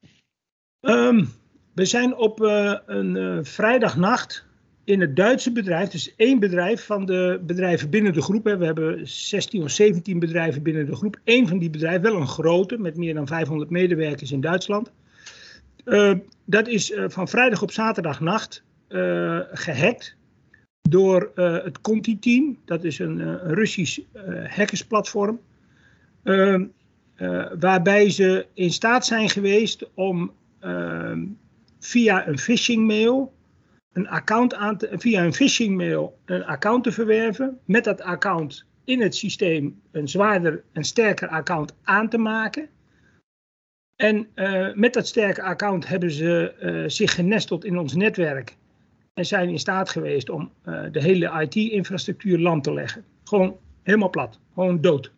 Um, 0.82 1.34
we 1.74 1.86
zijn 1.86 2.16
op 2.16 2.40
een 2.40 3.46
vrijdagnacht 3.46 4.46
in 4.84 5.02
het 5.02 5.16
Duitse 5.16 5.52
bedrijf, 5.52 5.90
dus 5.90 6.16
één 6.16 6.40
bedrijf 6.40 6.86
van 6.86 7.06
de 7.06 7.42
bedrijven 7.46 7.90
binnen 7.90 8.14
de 8.14 8.22
groep. 8.22 8.44
we 8.44 8.66
hebben 8.66 9.08
16 9.08 9.64
of 9.64 9.70
17 9.70 10.20
bedrijven 10.20 10.64
binnen 10.64 10.86
de 10.86 10.96
groep. 10.96 11.20
Eén 11.24 11.48
van 11.48 11.58
die 11.58 11.70
bedrijven, 11.70 12.02
wel 12.02 12.16
een 12.16 12.28
grote, 12.28 12.78
met 12.78 12.98
meer 12.98 13.14
dan 13.14 13.28
500 13.28 13.70
medewerkers 13.70 14.32
in 14.32 14.42
Duitsland. 14.42 14.92
Uh, 15.86 16.14
dat 16.46 16.68
is 16.68 16.92
uh, 16.92 17.04
van 17.08 17.28
vrijdag 17.28 17.62
op 17.62 17.72
zaterdagnacht 17.72 18.64
gehackt 19.52 20.16
door 20.82 21.32
het 21.36 21.82
Conti-team. 21.82 22.58
Dat 22.66 22.84
is 22.84 23.00
een 23.00 23.38
Russisch 23.38 24.00
hackersplatform. 24.48 25.40
Waarbij 27.60 28.10
ze 28.10 28.46
in 28.54 28.72
staat 28.72 29.06
zijn 29.06 29.30
geweest 29.30 29.90
om 29.94 30.32
via 31.80 32.28
een 32.28 32.40
phishing 32.40 32.88
mail 32.88 33.34
een 33.94 34.08
account 34.08 34.54
aan 34.54 34.78
te, 34.78 34.90
via 34.92 35.24
een 35.24 35.34
phishing 35.34 35.78
mail 35.78 36.20
een 36.26 36.46
account 36.46 36.84
te 36.84 36.92
verwerven. 36.92 37.60
Met 37.66 37.84
dat 37.84 38.02
account 38.02 38.66
in 38.84 39.02
het 39.02 39.16
systeem 39.16 39.82
een 39.92 40.08
zwaarder 40.08 40.64
en 40.72 40.84
sterker 40.84 41.28
account 41.28 41.76
aan 41.84 42.10
te 42.10 42.18
maken. 42.18 42.70
En 43.96 44.28
uh, 44.36 44.74
met 44.74 44.94
dat 44.94 45.08
sterke 45.08 45.42
account 45.42 45.88
hebben 45.88 46.12
ze 46.12 46.54
uh, 46.62 46.90
zich 46.90 47.16
genesteld 47.16 47.66
in 47.66 47.78
ons 47.78 47.96
netwerk. 47.96 48.58
En 49.14 49.26
zijn 49.26 49.50
in 49.50 49.60
staat 49.60 49.90
geweest 49.90 50.30
om 50.30 50.52
de 50.92 51.02
hele 51.02 51.48
IT-infrastructuur 51.48 52.40
lam 52.40 52.62
te 52.62 52.74
leggen. 52.74 53.06
Gewoon 53.24 53.58
helemaal 53.84 54.10
plat. 54.10 54.40
Gewoon 54.54 54.82
dood. 54.82 55.12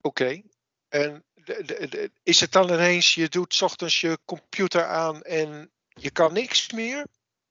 Oké. 0.00 0.22
Okay. 0.22 0.44
En 0.88 1.24
de, 1.34 1.62
de, 1.66 1.86
de, 1.88 2.10
is 2.22 2.40
het 2.40 2.52
dan 2.52 2.72
ineens, 2.72 3.14
je 3.14 3.28
doet 3.28 3.62
ochtends 3.62 4.00
je 4.00 4.18
computer 4.24 4.84
aan 4.84 5.22
en 5.22 5.70
je 5.88 6.10
kan 6.10 6.32
niks 6.32 6.72
meer? 6.72 7.06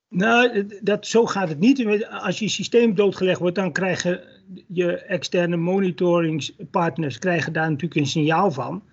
Nou, 0.10 0.68
dat, 0.82 1.08
zo 1.08 1.26
gaat 1.26 1.50
het 1.50 1.60
niet. 1.60 2.06
Als 2.08 2.40
je 2.40 2.50
systeem 2.50 2.96
doodgelegd 2.96 3.40
wordt, 3.40 3.56
dan 3.56 3.72
krijgen 3.72 4.22
je 4.68 4.98
externe 4.98 5.58
monitoringspartners 5.58 7.20
krijgen 7.20 7.54
daar 7.54 7.70
natuurlijk 7.70 7.96
een 7.96 8.08
signaal 8.08 8.52
van. 8.52 8.84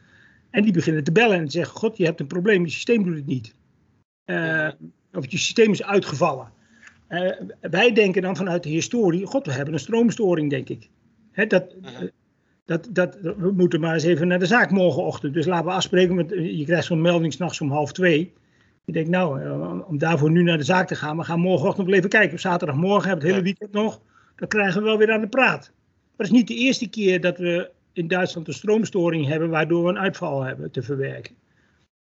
En 0.51 0.63
die 0.63 0.73
beginnen 0.73 1.05
te 1.05 1.13
bellen 1.13 1.39
en 1.39 1.51
zeggen: 1.51 1.77
God, 1.77 1.97
je 1.97 2.05
hebt 2.05 2.21
een 2.21 2.27
probleem, 2.27 2.65
je 2.65 2.71
systeem 2.71 3.05
doet 3.05 3.17
het 3.17 3.27
niet. 3.27 3.55
Uh, 4.27 4.71
of 5.13 5.31
je 5.31 5.39
systeem 5.39 5.71
is 5.71 5.83
uitgevallen. 5.83 6.53
Uh, 7.09 7.33
wij 7.61 7.93
denken 7.93 8.23
dan 8.23 8.37
vanuit 8.37 8.63
de 8.63 8.69
historie: 8.69 9.27
God, 9.27 9.47
we 9.47 9.53
hebben 9.53 9.75
een 9.75 9.81
stroomstoring, 9.81 10.51
denk 10.51 10.69
ik. 10.69 10.89
Hè, 11.33 11.47
dat, 11.47 11.75
uh, 11.83 12.09
Dat, 12.65 12.89
dat, 12.91 13.19
we 13.21 13.53
moeten 13.53 13.81
maar 13.81 13.95
eens 13.95 14.05
even 14.05 14.29
naar 14.29 14.39
de 14.39 14.47
zaak 14.47 14.71
morgenochtend. 14.71 15.35
Dus 15.35 15.47
laten 15.47 15.67
we 15.67 15.73
afspreken. 15.73 16.15
Met, 16.15 16.31
je 16.31 16.65
krijgt 16.65 16.85
zo'n 16.87 17.01
melding 17.01 17.33
s'nachts 17.33 17.61
om 17.61 17.71
half 17.71 17.93
twee. 17.93 18.33
Ik 18.85 18.95
denk, 18.95 19.09
nou, 19.09 19.43
eh, 19.43 19.89
om 19.89 19.99
daarvoor 19.99 20.31
nu 20.31 20.43
naar 20.43 20.59
de 20.59 20.65
zaak 20.65 20.87
te 20.87 20.95
gaan. 20.95 21.17
We 21.17 21.25
gaan 21.25 21.41
morgenochtend 21.41 21.87
wel 21.87 21.97
even 21.97 22.09
kijken. 22.09 22.33
Op 22.33 22.39
zaterdagmorgen 22.39 23.09
hebben 23.09 23.27
we 23.27 23.33
het 23.33 23.35
hele 23.35 23.57
weekend 23.57 23.73
nog. 23.73 24.01
Dan 24.37 24.49
krijgen 24.49 24.81
we 24.81 24.87
wel 24.87 24.99
weer 24.99 25.13
aan 25.13 25.21
de 25.21 25.29
praat. 25.29 25.73
Maar 25.73 26.27
het 26.27 26.27
is 26.27 26.33
niet 26.33 26.49
de 26.49 26.55
eerste 26.55 26.89
keer 26.89 27.21
dat 27.21 27.39
we 27.39 27.71
in 27.93 28.09
Duitsland 28.09 28.49
een 28.49 28.55
stroomstoring 28.55 29.27
hebben. 29.27 29.49
waardoor 29.49 29.85
we 29.85 29.89
een 29.89 29.99
uitval 29.99 30.43
hebben 30.43 30.71
te 30.71 30.83
verwerken. 30.83 31.35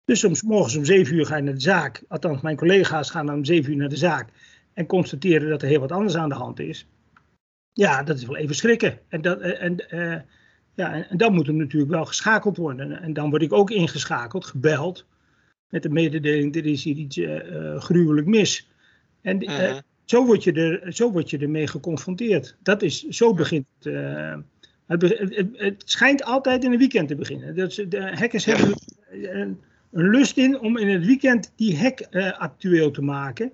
Dus 0.05 0.21
soms 0.21 0.43
morgens 0.43 0.77
om 0.77 0.85
zeven 0.85 1.17
uur 1.17 1.27
ga 1.27 1.37
je 1.37 1.43
naar 1.43 1.55
de 1.55 1.61
zaak. 1.61 2.03
Althans, 2.09 2.41
mijn 2.41 2.57
collega's 2.57 3.11
gaan 3.11 3.27
dan 3.27 3.35
om 3.35 3.45
zeven 3.45 3.73
uur 3.73 3.79
naar 3.79 3.89
de 3.89 3.97
zaak. 3.97 4.29
En 4.73 4.87
constateren 4.87 5.49
dat 5.49 5.63
er 5.63 5.69
heel 5.69 5.81
wat 5.81 5.93
anders 5.93 6.17
aan 6.17 6.29
de 6.29 6.35
hand 6.35 6.61
is. 6.61 6.87
Ja, 7.73 8.03
dat 8.03 8.17
is 8.17 8.25
wel 8.25 8.37
even 8.37 8.55
schrikken. 8.55 8.99
En, 9.09 9.23
dat, 9.23 9.41
en, 9.41 9.85
uh, 9.91 10.17
ja, 10.75 11.09
en 11.09 11.17
dan 11.17 11.35
moet 11.35 11.47
er 11.47 11.55
natuurlijk 11.55 11.93
wel 11.93 12.05
geschakeld 12.05 12.57
worden. 12.57 13.03
En 13.03 13.13
dan 13.13 13.31
word 13.31 13.43
ik 13.43 13.53
ook 13.53 13.71
ingeschakeld, 13.71 14.45
gebeld. 14.45 15.07
Met 15.69 15.83
de 15.83 15.89
mededeling, 15.89 16.57
er 16.57 16.67
is 16.67 16.85
hier 16.85 16.97
iets 16.97 17.17
uh, 17.17 17.81
gruwelijk 17.81 18.27
mis. 18.27 18.69
En 19.21 19.51
uh, 19.51 19.79
zo, 20.05 20.27
word 20.27 20.45
je 20.45 20.53
er, 20.53 20.93
zo 20.93 21.13
word 21.13 21.31
je 21.31 21.39
ermee 21.39 21.67
geconfronteerd. 21.67 22.57
Dat 22.63 22.83
is, 22.83 23.03
zo 23.03 23.35
begint 23.35 23.67
het. 23.79 24.43
Het, 24.87 25.03
het, 25.03 25.49
het, 25.53 25.83
schijnt 25.85 26.25
altijd 26.25 26.65
in 26.65 26.73
een 26.73 26.79
weekend 26.79 27.09
te 27.09 27.15
beginnen. 27.15 27.55
Dat 27.55 27.73
ze, 27.73 27.89
de 27.89 28.17
hackers 28.17 28.45
hebben 28.45 28.75
een, 29.11 29.61
een, 29.93 30.11
lust 30.11 30.37
in 30.37 30.61
om 30.61 30.77
in 30.77 30.89
het 30.89 31.05
weekend 31.05 31.53
die 31.57 31.79
hack 31.79 32.01
actueel 32.39 32.91
te 32.91 33.03
maken 33.03 33.53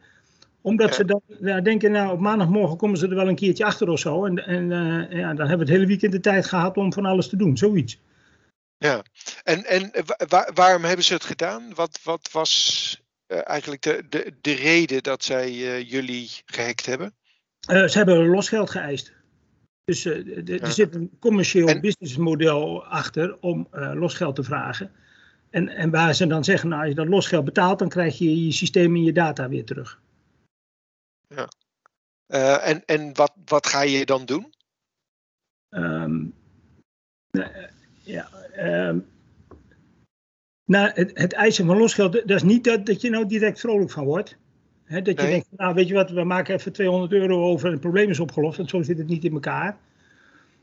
omdat 0.63 0.95
ze 0.95 1.05
dan 1.05 1.23
ja, 1.41 1.61
denken, 1.61 1.93
nou 1.93 2.13
op 2.13 2.21
maandagmorgen 2.21 2.77
komen 2.77 2.99
ze 2.99 3.09
er 3.09 3.15
wel 3.15 3.29
een 3.29 3.35
keertje 3.35 3.65
achter 3.65 3.89
of 3.89 3.99
zo. 3.99 4.25
En, 4.25 4.47
en 4.47 4.71
uh, 4.71 5.19
ja, 5.19 5.35
dan 5.35 5.49
hebben 5.49 5.67
we 5.67 5.73
het 5.73 5.73
hele 5.73 5.87
weekend 5.87 6.13
de 6.13 6.21
tijd 6.21 6.47
gehad 6.47 6.77
om 6.77 6.93
van 6.93 7.05
alles 7.05 7.29
te 7.29 7.37
doen, 7.37 7.57
zoiets. 7.57 8.01
Ja, 8.79 9.03
en, 9.43 9.65
en 9.65 9.91
waar, 10.29 10.51
waarom 10.55 10.85
hebben 10.85 11.05
ze 11.05 11.15
het 11.15 11.25
gedaan? 11.25 11.75
Wat, 11.75 12.01
wat 12.05 12.29
was 12.33 13.03
uh, 13.29 13.49
eigenlijk 13.49 13.83
de, 13.83 14.05
de, 14.09 14.33
de 14.41 14.53
reden 14.53 15.03
dat 15.03 15.25
zij 15.25 15.51
uh, 15.53 15.91
jullie 15.91 16.31
gehackt 16.47 16.87
hebben? 16.87 17.15
ze 17.61 17.93
hebben 17.93 18.27
losgeld 18.27 18.71
geëist. 18.71 19.13
Dus 19.85 20.03
de, 20.03 20.43
ja. 20.45 20.59
er 20.59 20.73
zit 20.73 20.95
een 20.95 21.11
commercieel 21.19 21.69
en, 21.69 21.81
businessmodel 21.81 22.85
achter 22.85 23.37
om 23.41 23.69
losgeld 23.71 24.35
te 24.35 24.43
vragen. 24.43 24.91
En, 25.51 25.69
en 25.69 25.91
waar 25.91 26.15
ze 26.15 26.27
dan 26.27 26.45
zeggen, 26.45 26.69
nou 26.69 26.81
als 26.81 26.91
je 26.91 26.97
dat 26.97 27.09
losgeld 27.09 27.45
betaalt, 27.45 27.79
dan 27.79 27.89
krijg 27.89 28.19
je 28.19 28.45
je 28.45 28.53
systeem 28.53 28.95
en 28.95 29.03
je 29.03 29.13
data 29.13 29.49
weer 29.49 29.65
terug. 29.65 30.01
Ja. 31.35 31.49
Uh, 32.29 32.69
en 32.69 32.83
en 32.85 33.15
wat, 33.15 33.33
wat 33.45 33.67
ga 33.67 33.83
je 33.83 34.07
dan 34.07 34.25
doen? 34.25 34.53
Um, 35.71 36.35
ja, 38.03 38.29
um, 38.59 39.07
nou, 40.65 40.91
het, 40.95 41.11
het 41.15 41.33
eisen 41.33 41.67
van 41.67 41.77
losgeld, 41.77 42.13
dat 42.13 42.31
is 42.31 42.43
niet 42.43 42.65
dat, 42.65 42.87
dat 42.87 43.01
je 43.01 43.11
nou 43.11 43.27
direct 43.27 43.61
vrolijk 43.61 43.91
van 43.91 44.05
wordt. 44.05 44.37
He, 44.85 45.03
dat 45.03 45.17
je 45.17 45.23
nee. 45.23 45.31
denkt, 45.31 45.49
nou 45.57 45.75
weet 45.75 45.89
je 45.89 45.95
wat, 45.95 46.11
we 46.11 46.25
maken 46.25 46.55
even 46.55 46.73
200 46.73 47.13
euro 47.13 47.43
over 47.43 47.67
en 47.67 47.73
het 47.73 47.81
probleem 47.81 48.11
is 48.11 48.21
opgelost. 48.21 48.57
Want 48.57 48.71
zo 48.71 48.83
zit 48.83 48.99
het 48.99 49.09
niet 49.09 49.25
in 49.25 49.33
elkaar. 49.33 49.79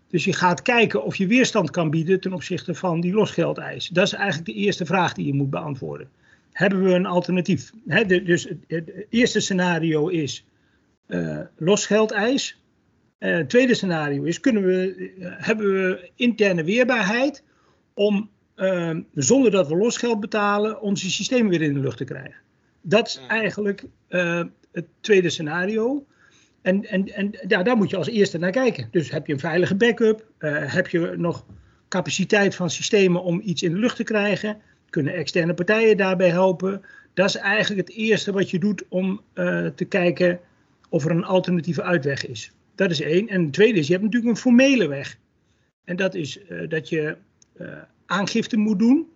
Dus 0.08 0.26
je 0.26 0.34
gaat 0.34 0.62
kijken 0.62 1.04
of 1.04 1.16
je 1.16 1.28
weerstand 1.28 1.72
kan 1.72 1.90
bieden 1.90 2.20
ten 2.20 2.34
opzichte 2.34 2.76
van 2.76 3.00
die 3.00 3.14
losgeldeis. 3.14 3.88
Dat 3.88 4.06
is 4.06 4.14
eigenlijk 4.14 4.46
de 4.46 4.54
eerste 4.54 4.86
vraag 4.86 5.14
die 5.14 5.26
je 5.26 5.34
moet 5.34 5.50
beantwoorden. 5.50 6.10
Hebben 6.52 6.84
we 6.84 6.94
een 6.94 7.06
alternatief? 7.06 7.72
He, 7.88 8.06
de, 8.06 8.24
dus 8.24 8.44
het, 8.44 8.58
het, 8.68 9.06
eerste 9.10 9.40
scenario 9.40 10.08
is, 10.08 10.46
uh, 11.08 11.40
losgeldeis. 11.58 12.62
Uh, 13.20 13.36
het 13.36 13.50
tweede 13.50 13.74
scenario 13.74 14.24
is, 14.24 14.40
kunnen 14.40 14.66
we, 14.66 14.96
uh, 14.98 15.28
hebben 15.38 15.66
we 15.66 16.10
interne 16.16 16.64
weerbaarheid 16.64 17.44
om 17.94 18.30
zonder 19.14 19.52
dat 19.52 19.68
we 19.68 19.76
losgeld 19.76 20.20
betalen 20.20 20.82
onze 20.82 21.10
systemen 21.10 21.50
weer 21.50 21.62
in 21.62 21.74
de 21.74 21.80
lucht 21.80 21.98
te 21.98 22.04
krijgen. 22.04 22.36
Dat 22.82 23.08
is 23.08 23.20
eigenlijk 23.28 23.84
het 24.72 24.86
tweede 25.00 25.30
scenario. 25.30 26.06
En, 26.62 26.86
en, 26.86 27.14
en 27.14 27.32
ja, 27.48 27.64
daar 27.64 27.78
moet 27.78 27.90
je 27.90 27.98
als 27.98 28.08
eerste 28.08 28.38
naar 28.38 28.52
kijken. 28.52 28.88
Dus 28.92 29.12
heb 29.12 29.28
je 29.28 29.34
een 29.34 29.40
veilige 29.40 29.76
backup? 29.76 30.26
heb 30.68 30.88
je 30.88 31.14
nog 31.18 31.46
capaciteit 31.88 32.56
van 32.56 32.70
systemen 32.70 33.24
om 33.24 33.42
iets 33.44 33.64
in 33.64 33.72
de 33.72 33.80
lucht 33.80 33.96
te 33.96 34.04
krijgen? 34.04 34.58
Kunnen 34.90 35.14
externe 35.14 35.54
partijen 35.54 35.98
daarbij 35.98 36.30
helpen? 36.30 36.82
Dat 37.14 37.30
is 37.30 37.36
eigenlijk 37.36 37.88
het 37.88 37.98
eerste 37.98 38.32
wat 38.32 38.50
je 38.50 38.60
doet 38.60 38.84
om 38.90 39.22
te 39.76 39.86
kijken 39.90 40.40
of 40.90 41.06
er 41.06 41.12
een 41.12 41.26
alternatieve 41.26 41.84
uitweg 41.84 42.26
is. 42.26 42.52
Dat 42.76 42.92
is 42.92 43.02
één. 43.02 43.28
En 43.28 43.44
het 43.44 43.54
tweede 43.54 43.80
is, 43.80 43.88
je 43.88 43.94
hebt 43.94 44.06
natuurlijk 44.06 44.32
een 44.32 44.42
formele 44.42 44.88
weg. 44.88 45.18
En 45.84 45.96
dat 45.96 46.16
is 46.16 46.40
uh, 46.50 46.70
dat 46.70 46.90
je 46.90 47.16
uh, 47.62 47.68
aangifte 48.06 48.58
moet 48.58 48.80
doen 48.80 49.08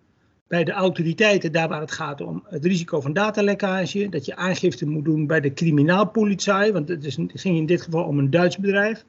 bij 0.46 0.64
de 0.64 0.72
autoriteiten, 0.72 1.52
daar 1.52 1.68
waar 1.68 1.80
het 1.80 1.92
gaat 1.92 2.20
om 2.20 2.44
het 2.48 2.64
risico 2.64 3.00
van 3.00 3.12
datalekkage. 3.12 4.08
Dat 4.08 4.24
je 4.24 4.36
aangifte 4.36 4.86
moet 4.86 5.04
doen 5.04 5.26
bij 5.26 5.40
de 5.40 5.52
criminaalpolitie, 5.52 6.72
want 6.72 6.88
het, 6.88 7.04
is, 7.04 7.16
het 7.16 7.40
ging 7.40 7.56
in 7.56 7.66
dit 7.66 7.82
geval 7.82 8.04
om 8.04 8.18
een 8.18 8.30
Duits 8.30 8.58
bedrijf. 8.58 9.04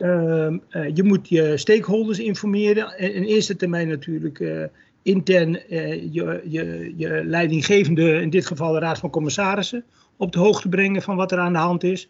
Uh, 0.00 0.56
je 0.94 1.02
moet 1.02 1.28
je 1.28 1.56
stakeholders 1.56 2.18
informeren. 2.18 2.98
In, 2.98 3.14
in 3.14 3.22
eerste 3.22 3.56
termijn 3.56 3.88
natuurlijk 3.88 4.70
intern 5.02 5.52
je, 6.12 6.42
je, 6.44 6.92
je 6.96 7.22
leidinggevende, 7.24 8.20
in 8.20 8.30
dit 8.30 8.46
geval 8.46 8.72
de 8.72 8.78
Raad 8.78 8.98
van 8.98 9.10
Commissarissen 9.10 9.84
op 10.18 10.32
de 10.32 10.38
hoogte 10.38 10.68
brengen 10.68 11.02
van 11.02 11.16
wat 11.16 11.32
er 11.32 11.38
aan 11.38 11.52
de 11.52 11.58
hand 11.58 11.84
is. 11.84 12.08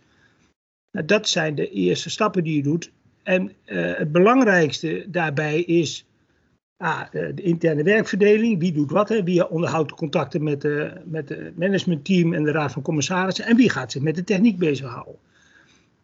Nou, 0.91 1.07
dat 1.07 1.29
zijn 1.29 1.55
de 1.55 1.71
eerste 1.71 2.11
stappen 2.11 2.45
die 2.45 2.57
je 2.57 2.63
doet. 2.63 2.91
En 3.23 3.53
uh, 3.67 3.97
het 3.97 4.13
belangrijkste 4.13 5.05
daarbij 5.09 5.61
is 5.61 6.07
ah, 6.77 7.01
de, 7.11 7.33
interne 7.35 7.83
werkverdeling. 7.83 8.59
Wie 8.59 8.73
doet 8.73 8.91
wat? 8.91 9.09
Hè? 9.09 9.23
Wie 9.23 9.49
onderhoudt 9.49 9.89
de 9.89 9.95
contacten 9.95 10.43
met, 10.43 10.61
de, 10.61 10.93
met 11.05 11.29
het 11.29 11.59
managementteam 11.59 12.35
en 12.35 12.45
de 12.45 12.51
raad 12.51 12.73
van 12.73 12.83
commissarissen? 12.83 13.45
En 13.45 13.57
wie 13.57 13.71
gaat 13.71 13.93
zich 13.93 14.03
met 14.03 14.15
de 14.15 14.25
techniek 14.25 14.59
bezighouden? 14.59 15.15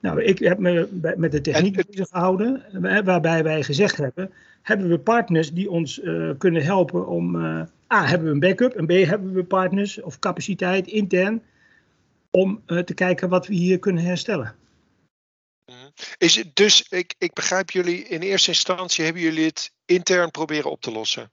Nou, 0.01 0.23
ik 0.23 0.39
heb 0.39 0.59
me 0.59 0.89
met 1.17 1.33
de 1.33 1.41
techniek 1.41 1.87
bezig 1.87 2.09
gehouden, 2.09 2.63
waarbij 3.05 3.43
wij 3.43 3.63
gezegd 3.63 3.97
hebben, 3.97 4.31
hebben 4.63 4.89
we 4.89 4.99
partners 4.99 5.53
die 5.53 5.71
ons 5.71 6.01
uh, 6.03 6.31
kunnen 6.39 6.63
helpen 6.63 7.07
om, 7.07 7.37
uh, 7.37 7.61
A, 7.93 8.05
hebben 8.07 8.27
we 8.27 8.35
een 8.35 8.41
backup, 8.41 8.75
en 8.75 8.87
B, 8.87 8.91
hebben 8.91 9.33
we 9.33 9.45
partners 9.45 10.01
of 10.01 10.19
capaciteit 10.19 10.87
intern 10.87 11.43
om 12.37 12.63
uh, 12.67 12.79
te 12.79 12.95
kijken 12.95 13.29
wat 13.29 13.47
we 13.47 13.55
hier 13.55 13.79
kunnen 13.79 14.05
herstellen. 14.05 14.57
Mhm. 15.65 15.91
Is 16.19 16.35
het 16.35 16.57
dus, 16.57 16.89
ik, 16.89 17.15
ik 17.19 17.33
begrijp 17.33 17.71
jullie, 17.71 18.05
in 18.05 18.21
eerste 18.21 18.51
instantie 18.51 19.05
hebben 19.05 19.23
jullie 19.23 19.45
het 19.45 19.73
intern 19.85 20.31
proberen 20.31 20.71
op 20.71 20.81
te 20.81 20.91
lossen? 20.91 21.33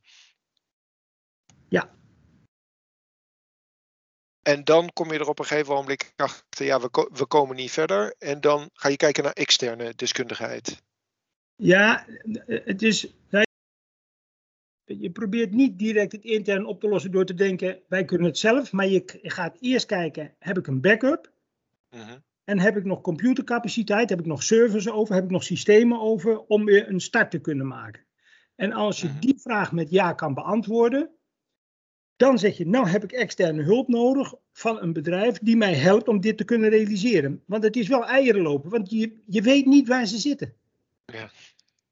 Ja. 1.70 1.96
En 4.42 4.64
dan 4.64 4.94
kom 4.94 5.12
je 5.12 5.20
er 5.20 5.28
op 5.28 5.40
een 5.40 5.46
gegeven 5.46 5.74
moment 5.74 6.14
achter, 6.16 6.66
ja, 6.66 6.80
we, 6.80 7.10
we 7.12 7.26
komen 7.26 7.56
niet 7.56 7.72
verder. 7.72 8.16
En 8.18 8.42
dan 8.42 8.70
ga 8.74 8.90
je 8.90 8.98
kijken 8.98 9.24
naar 9.24 9.34
externe 9.34 9.96
deskundigheid. 9.96 10.82
Ja, 11.56 12.06
het 12.46 12.82
is, 12.82 13.08
je 15.00 15.10
probeert 15.10 15.52
niet 15.52 15.80
direct 15.80 16.12
het 16.12 16.24
intern 16.24 16.66
op 16.66 16.80
te 16.80 16.88
lossen 16.88 17.12
door 17.12 17.26
te 17.26 17.34
denken, 17.34 17.80
wij 17.88 18.06
kunnen 18.06 18.28
het 18.28 18.38
zelf. 18.38 18.72
Maar 18.72 18.88
je 18.88 19.04
gaat 19.22 19.58
eerst 19.60 19.86
kijken, 19.86 20.34
heb 20.40 20.58
ik 20.58 20.68
een 20.68 20.82
backup? 20.82 21.32
Uh-huh. 21.92 22.16
En 22.44 22.60
heb 22.60 22.78
ik 22.78 22.84
nog 22.84 23.02
computercapaciteit? 23.02 24.10
Heb 24.10 24.20
ik 24.20 24.26
nog 24.26 24.44
servers 24.44 24.90
over? 24.90 25.16
Heb 25.16 25.24
ik 25.24 25.30
nog 25.30 25.44
systemen 25.44 26.02
over 26.02 26.40
om 26.40 26.66
weer 26.66 26.90
een 26.90 27.00
start 27.00 27.32
te 27.32 27.40
kunnen 27.40 27.68
maken? 27.68 28.04
En 28.56 28.72
als 28.72 29.02
je 29.02 29.08
uh-huh. 29.08 29.22
die 29.22 29.40
vraag 29.40 29.72
met 29.72 29.90
ja 29.90 30.14
kan 30.14 30.34
beantwoorden, 30.34 31.10
dan 32.16 32.40
zeg 32.40 32.58
je, 32.58 32.68
nou 32.68 32.88
heb 32.88 33.04
ik 33.04 33.12
externe 33.12 33.64
hulp 33.64 33.88
nodig 33.88 34.34
van 34.52 34.82
een 34.82 34.94
bedrijf 34.94 35.38
die 35.38 35.56
mij 35.56 35.74
helpt 35.74 36.08
om 36.08 36.22
dit 36.22 36.38
te 36.38 36.44
kunnen 36.44 36.70
realiseren. 36.70 37.44
Want 37.46 37.64
het 37.64 37.76
is 37.76 37.88
wel 37.88 38.06
eieren 38.06 38.42
lopen, 38.42 38.70
want 38.70 38.90
je, 38.90 39.22
je 39.26 39.42
weet 39.42 39.66
niet 39.66 39.88
waar 39.88 40.06
ze 40.06 40.18
zitten. 40.18 40.54
Ja. 41.06 41.30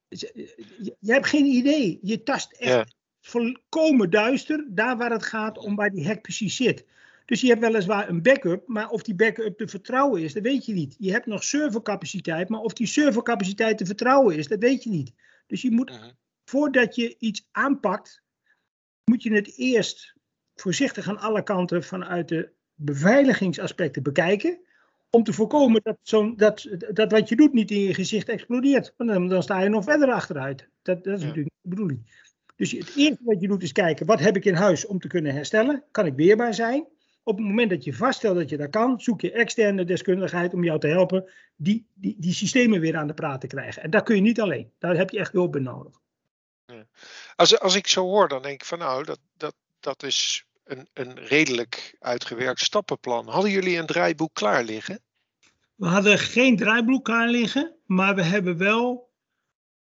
Je, 0.09 0.95
je, 0.99 1.11
hebt 1.11 1.27
geen 1.27 1.45
idee. 1.45 1.99
Je 2.01 2.23
tast 2.23 2.51
echt 2.51 2.71
ja. 2.71 2.87
volkomen 3.21 4.09
duister 4.09 4.65
daar 4.69 4.97
waar 4.97 5.11
het 5.11 5.23
gaat 5.23 5.57
om 5.57 5.75
waar 5.75 5.91
die 5.91 6.07
hack 6.07 6.21
precies 6.21 6.55
zit. 6.55 6.85
Dus 7.25 7.41
je 7.41 7.47
hebt 7.47 7.61
weliswaar 7.61 8.09
een 8.09 8.21
backup, 8.21 8.67
maar 8.67 8.89
of 8.89 9.03
die 9.03 9.15
backup 9.15 9.57
te 9.57 9.67
vertrouwen 9.67 10.21
is, 10.21 10.33
dat 10.33 10.43
weet 10.43 10.65
je 10.65 10.73
niet. 10.73 10.95
Je 10.99 11.11
hebt 11.11 11.25
nog 11.25 11.43
servercapaciteit, 11.43 12.49
maar 12.49 12.59
of 12.59 12.73
die 12.73 12.87
servercapaciteit 12.87 13.77
te 13.77 13.85
vertrouwen 13.85 14.35
is, 14.35 14.47
dat 14.47 14.59
weet 14.59 14.83
je 14.83 14.89
niet. 14.89 15.13
Dus 15.47 15.61
je 15.61 15.71
moet, 15.71 15.89
uh-huh. 15.89 16.09
voordat 16.45 16.95
je 16.95 17.15
iets 17.19 17.47
aanpakt, 17.51 18.21
moet 19.03 19.23
je 19.23 19.33
het 19.33 19.57
eerst 19.57 20.13
voorzichtig 20.55 21.07
aan 21.07 21.19
alle 21.19 21.43
kanten 21.43 21.83
vanuit 21.83 22.27
de 22.27 22.51
beveiligingsaspecten 22.75 24.03
bekijken 24.03 24.59
om 25.09 25.23
te 25.23 25.33
voorkomen 25.33 25.81
dat, 25.83 25.97
zo 26.01 26.35
dat, 26.35 26.67
dat 26.91 27.11
wat 27.11 27.29
je 27.29 27.35
doet 27.35 27.53
niet 27.53 27.71
in 27.71 27.79
je 27.79 27.93
gezicht 27.93 28.29
explodeert. 28.29 28.93
Want 28.97 29.09
dan, 29.09 29.27
dan 29.27 29.43
sta 29.43 29.61
je 29.61 29.69
nog 29.69 29.83
verder 29.83 30.11
achteruit. 30.11 30.69
Dat, 30.81 31.03
dat 31.03 31.13
is 31.13 31.21
ja. 31.21 31.27
natuurlijk 31.27 31.55
de 31.61 31.69
bedoeling. 31.69 32.27
Dus 32.55 32.71
het 32.71 32.95
eerste 32.95 33.23
wat 33.23 33.41
je 33.41 33.47
doet 33.47 33.63
is 33.63 33.71
kijken, 33.71 34.05
wat 34.05 34.19
heb 34.19 34.35
ik 34.35 34.45
in 34.45 34.53
huis 34.53 34.85
om 34.85 34.99
te 34.99 35.07
kunnen 35.07 35.33
herstellen? 35.33 35.83
Kan 35.91 36.05
ik 36.05 36.15
weerbaar 36.15 36.53
zijn? 36.53 36.87
op 37.29 37.37
het 37.37 37.45
moment 37.45 37.69
dat 37.69 37.83
je 37.83 37.93
vaststelt 37.93 38.35
dat 38.35 38.49
je 38.49 38.57
dat 38.57 38.69
kan, 38.69 39.01
zoek 39.01 39.21
je 39.21 39.31
externe 39.31 39.83
deskundigheid 39.83 40.53
om 40.53 40.63
jou 40.63 40.79
te 40.79 40.87
helpen 40.87 41.31
die, 41.55 41.87
die, 41.93 42.15
die 42.19 42.33
systemen 42.33 42.79
weer 42.79 42.97
aan 42.97 43.07
de 43.07 43.13
praat 43.13 43.41
te 43.41 43.47
krijgen. 43.47 43.83
En 43.83 43.89
dat 43.89 44.03
kun 44.03 44.15
je 44.15 44.21
niet 44.21 44.41
alleen. 44.41 44.71
Daar 44.77 44.95
heb 44.95 45.09
je 45.09 45.19
echt 45.19 45.31
hulp 45.31 45.51
bij 45.51 45.61
nodig. 45.61 45.99
Ja. 46.65 46.85
Als, 47.35 47.59
als 47.59 47.75
ik 47.75 47.87
zo 47.87 48.01
hoor, 48.01 48.27
dan 48.27 48.41
denk 48.41 48.61
ik 48.61 48.67
van 48.67 48.79
nou, 48.79 49.03
dat, 49.03 49.19
dat, 49.37 49.55
dat 49.79 50.03
is 50.03 50.45
een, 50.69 50.87
een 50.93 51.25
redelijk 51.25 51.95
uitgewerkt 51.99 52.59
stappenplan. 52.61 53.27
Hadden 53.27 53.51
jullie 53.51 53.77
een 53.77 53.85
draaiboek 53.85 54.33
klaar 54.33 54.63
liggen? 54.63 54.99
We 55.75 55.85
hadden 55.87 56.19
geen 56.19 56.57
draaiboek 56.57 57.05
klaar 57.05 57.29
liggen, 57.29 57.75
maar 57.85 58.15
we 58.15 58.23
hebben 58.23 58.57
wel. 58.57 59.09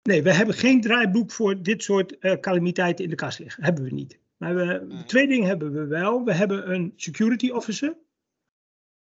Nee, 0.03 0.23
we 0.23 0.33
hebben 0.33 0.55
geen 0.55 0.81
draaiboek 0.81 1.33
voor 1.33 1.63
dit 1.63 1.83
soort 1.83 2.17
uh, 2.21 2.33
calamiteiten 2.33 3.05
in 3.05 3.11
de 3.11 3.17
kast 3.17 3.39
liggen. 3.39 3.65
Hebben 3.65 3.85
we 3.85 3.91
niet. 3.91 4.19
Maar 4.37 4.55
we, 4.55 4.85
Hmm. 4.89 5.07
twee 5.07 5.27
dingen 5.27 5.47
hebben 5.49 5.73
we 5.73 5.87
wel. 5.87 6.25
We 6.25 6.33
hebben 6.33 6.71
een 6.73 6.93
security 6.97 7.51
officer 7.51 7.97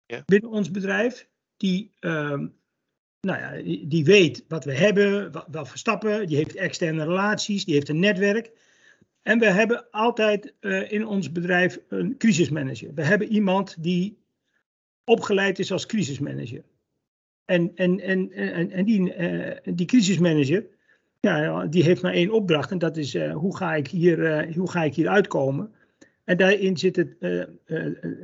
Ja. 0.06 0.24
binnen 0.26 0.50
ons 0.50 0.72
bedrijf. 0.72 1.28
Die, 1.58 1.92
ehm, 2.00 2.48
nou 3.22 3.40
ja, 3.40 3.52
die, 3.64 3.88
die 3.88 4.06
weet 4.06 4.46
wat 4.48 4.66
we 4.66 4.74
hebben, 4.74 5.32
wat, 5.32 5.46
wat 5.52 5.68
voor 5.68 5.78
stappen. 5.78 6.28
Die 6.28 6.38
heeft 6.38 6.56
externe 6.56 7.04
relaties, 7.04 7.66
die 7.66 7.74
heeft 7.74 7.90
een 7.90 8.00
netwerk. 8.00 8.52
En 9.24 9.40
we 9.40 9.46
hebben 9.46 9.86
altijd 9.92 10.54
eh, 10.60 10.92
in 10.92 11.08
ons 11.08 11.32
bedrijf 11.32 11.80
een 11.88 12.18
crisismanager. 12.18 12.94
We 12.94 13.04
hebben 13.04 13.28
iemand 13.28 13.84
die 13.84 14.18
opgeleid 15.04 15.60
is 15.60 15.72
als 15.72 15.86
crisismanager. 15.86 16.64
En, 17.46 17.72
en, 17.76 18.00
en, 18.00 18.32
en, 18.32 18.72
en 18.72 18.86
die, 18.86 19.14
eh, 19.14 19.74
die 19.76 19.86
crisismanager, 19.86 20.66
ja, 21.20 21.66
die 21.66 21.84
heeft 21.84 22.02
maar 22.02 22.14
één 22.14 22.32
opdracht. 22.32 22.72
En 22.72 22.78
dat 22.78 22.98
is 22.98 23.14
eh, 23.16 23.34
hoe, 23.34 23.58
ga 23.58 23.76
ik 23.76 23.88
hier, 23.88 24.48
hoe 24.56 24.70
ga 24.70 24.84
ik 24.84 24.96
hier 24.96 25.08
uitkomen? 25.08 25.72
En 26.24 26.38
daarin 26.38 26.78
zitten 26.78 27.18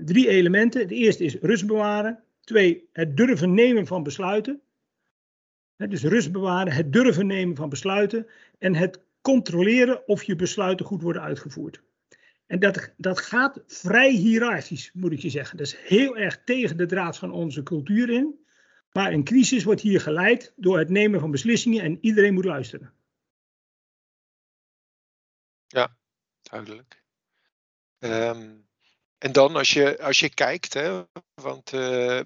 drie 0.06 0.28
elementen. 0.28 0.82
Het 0.82 0.92
eerste 0.92 1.24
is 1.24 1.36
rust 1.42 1.68
bewaren. 1.68 2.20
Twee, 2.40 2.88
het 2.94 3.18
durven 3.18 3.54
nemen 3.54 3.88
van 3.88 4.04
besluiten. 4.04 4.62
Dus 5.78 6.04
rust 6.04 6.32
bewaren, 6.32 6.74
het 6.74 6.94
durven 6.94 7.28
nemen 7.28 7.56
van 7.56 7.70
besluiten. 7.70 8.28
En 8.58 8.76
het 8.76 9.00
controleren 9.22 10.08
of 10.08 10.24
je 10.24 10.36
besluiten 10.36 10.86
goed 10.86 11.02
worden 11.02 11.22
uitgevoerd. 11.22 11.82
En 12.48 12.60
dat, 12.60 12.94
dat 12.98 13.20
gaat 13.20 13.64
vrij 13.68 14.12
hiërarchisch, 14.12 14.92
moet 14.94 15.12
ik 15.12 15.20
je 15.20 15.30
zeggen. 15.30 15.58
Dat 15.58 15.68
is 15.68 15.76
heel 15.78 16.18
erg 16.18 16.44
tegen 16.44 16.78
de 16.78 16.86
draad 16.86 17.18
van 17.18 17.32
onze 17.32 17.64
cultuur 17.64 18.10
in. 18.10 18.48
Maar 18.92 19.12
een 19.12 19.24
crisis 19.24 19.64
wordt 19.64 19.82
hier 19.82 20.02
geleid 20.02 20.54
door 20.56 20.78
het 20.78 20.90
nemen 20.90 21.20
van 21.20 21.32
beslissingen 21.32 21.84
en 21.84 21.98
iedereen 22.02 22.34
moet 22.34 22.46
luisteren. 22.46 22.94
Duidelijk. 26.50 27.04
Ehm, 28.00 28.56
en 29.18 29.32
dan 29.32 29.56
als 29.56 29.74
je, 29.74 30.02
als 30.02 30.20
je 30.20 30.34
kijkt, 30.34 30.74
hè, 30.74 31.04
want 31.34 31.74
eh, 31.74 32.22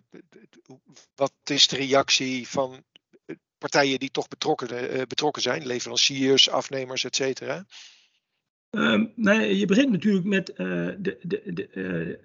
wat 1.15 1.33
is 1.43 1.67
de 1.67 1.75
reactie 1.75 2.47
van 2.47 2.83
partijen 3.69 3.99
die 3.99 4.11
toch 4.11 4.27
betrokken, 4.27 4.89
eh, 4.89 5.01
betrokken 5.07 5.41
zijn, 5.41 5.65
leveranciers, 5.65 6.49
afnemers, 6.49 7.03
et 7.03 7.15
cetera? 7.15 7.65
Um, 8.75 9.11
nou, 9.15 9.41
je 9.41 9.65
begint 9.65 9.91
natuurlijk 9.91 10.25
met 10.25 10.49
uh, 10.49 10.57
de, 10.57 11.17
de, 11.21 11.41
de, 11.45 11.67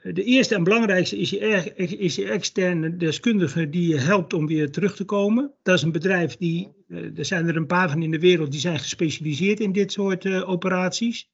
uh, 0.05 0.15
de 0.15 0.25
eerste 0.25 0.55
en 0.55 0.65
belangrijkste 0.65 1.19
is 1.19 1.31
je, 1.31 1.39
er, 1.39 1.79
is 2.01 2.15
je 2.15 2.29
externe 2.29 2.97
deskundige 2.97 3.71
die 3.71 3.89
je 3.89 3.99
helpt 3.99 4.33
om 4.33 4.47
weer 4.47 4.71
terug 4.71 4.97
te 4.97 5.05
komen. 5.05 5.53
Dat 5.63 5.77
is 5.77 5.83
een 5.83 5.93
bedrijf 5.93 6.37
die, 6.37 6.73
er 7.17 7.25
zijn 7.25 7.49
er 7.49 7.57
een 7.57 7.67
paar 7.67 7.91
van 7.91 8.03
in 8.03 8.11
de 8.11 8.19
wereld 8.19 8.51
die 8.51 8.61
zijn 8.61 8.79
gespecialiseerd 8.79 9.61
in 9.61 9.73
dit 9.73 9.93
soort 9.93 10.27
operaties. 10.43 11.29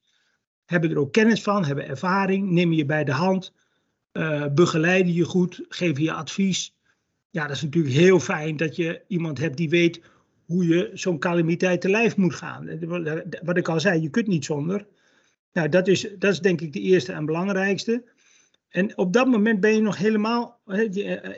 Hebben 0.65 0.91
er 0.91 0.99
ook 0.99 1.11
kennis 1.11 1.41
van, 1.41 1.65
hebben 1.65 1.87
ervaring, 1.87 2.49
nemen 2.49 2.75
je 2.75 2.85
bij 2.85 3.03
de 3.03 3.11
hand, 3.11 3.53
begeleiden 4.53 5.13
je 5.13 5.23
goed, 5.23 5.65
geven 5.69 6.03
je 6.03 6.13
advies. 6.13 6.75
Ja, 7.35 7.47
dat 7.47 7.55
is 7.55 7.61
natuurlijk 7.61 7.95
heel 7.95 8.19
fijn 8.19 8.57
dat 8.57 8.75
je 8.75 9.01
iemand 9.07 9.37
hebt 9.37 9.57
die 9.57 9.69
weet 9.69 10.01
hoe 10.45 10.67
je 10.67 10.89
zo'n 10.93 11.19
calamiteit 11.19 11.81
te 11.81 11.89
lijf 11.89 12.17
moet 12.17 12.35
gaan. 12.35 12.69
Wat 13.43 13.57
ik 13.57 13.67
al 13.67 13.79
zei, 13.79 14.01
je 14.01 14.09
kunt 14.09 14.27
niet 14.27 14.45
zonder. 14.45 14.87
Nou, 15.53 15.69
dat 15.69 15.87
is, 15.87 16.07
dat 16.19 16.31
is 16.31 16.39
denk 16.39 16.61
ik 16.61 16.73
de 16.73 16.79
eerste 16.79 17.11
en 17.11 17.25
belangrijkste. 17.25 18.03
En 18.69 18.97
op 18.97 19.13
dat 19.13 19.27
moment 19.27 19.59
ben 19.59 19.73
je 19.73 19.81
nog 19.81 19.97
helemaal, 19.97 20.59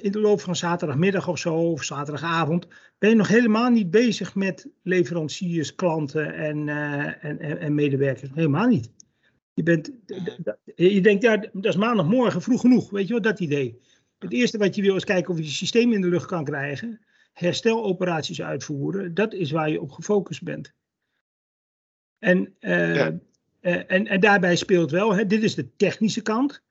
in 0.02 0.12
de 0.12 0.20
loop 0.20 0.42
van 0.42 0.56
zaterdagmiddag 0.56 1.28
of 1.28 1.38
zo, 1.38 1.56
of 1.56 1.84
zaterdagavond, 1.84 2.68
ben 2.98 3.10
je 3.10 3.16
nog 3.16 3.28
helemaal 3.28 3.70
niet 3.70 3.92
bezig 3.92 4.36
met 4.36 4.68
leveranciers, 4.84 5.76
klanten 5.76 6.34
en, 6.34 6.68
uh, 6.68 7.24
en, 7.26 7.60
en, 7.60 7.76
medewerkers. 7.76 8.30
Helemaal 8.34 8.68
niet. 8.68 8.92
Je, 9.54 9.64
bent, 9.64 9.92
je 10.76 11.02
denkt, 11.02 11.24
ja, 11.24 11.38
dat 11.38 11.66
is 11.66 11.76
maandagmorgen 11.76 12.42
vroeg 12.42 12.62
genoeg, 12.62 12.90
weet 12.90 13.08
je 13.08 13.14
wel, 13.14 13.22
dat 13.22 13.40
idee. 13.40 13.80
Het 14.20 14.34
eerste 14.34 14.58
wat 14.58 14.76
je 14.76 14.82
wil 14.82 14.96
is 14.96 15.04
kijken 15.04 15.32
of 15.32 15.38
je 15.38 15.44
je 15.44 15.50
systeem 15.50 15.94
in 15.94 16.02
de 16.02 16.10
lucht 16.10 16.26
kan 16.26 16.44
krijgen, 16.44 17.00
hersteloperaties 17.34 18.42
uitvoeren, 18.42 19.14
dat 19.14 19.34
is 19.34 19.52
waar 19.52 19.70
je 19.70 19.82
op 19.82 19.92
gefocust 19.92 20.44
bent. 20.44 20.74
En 22.20 22.56
uh, 22.60 22.96
ja. 22.96 23.20
Uh, 23.62 23.84
en, 23.88 24.08
en, 24.08 24.20
daarbij 24.20 24.56
speelt 24.56 24.92
wel, 24.92 25.16
hè, 25.16 25.26
dit 25.26 25.44
is 25.44 25.56
de 25.56 25.76
technische 25.76 26.22
kant. 26.22 26.62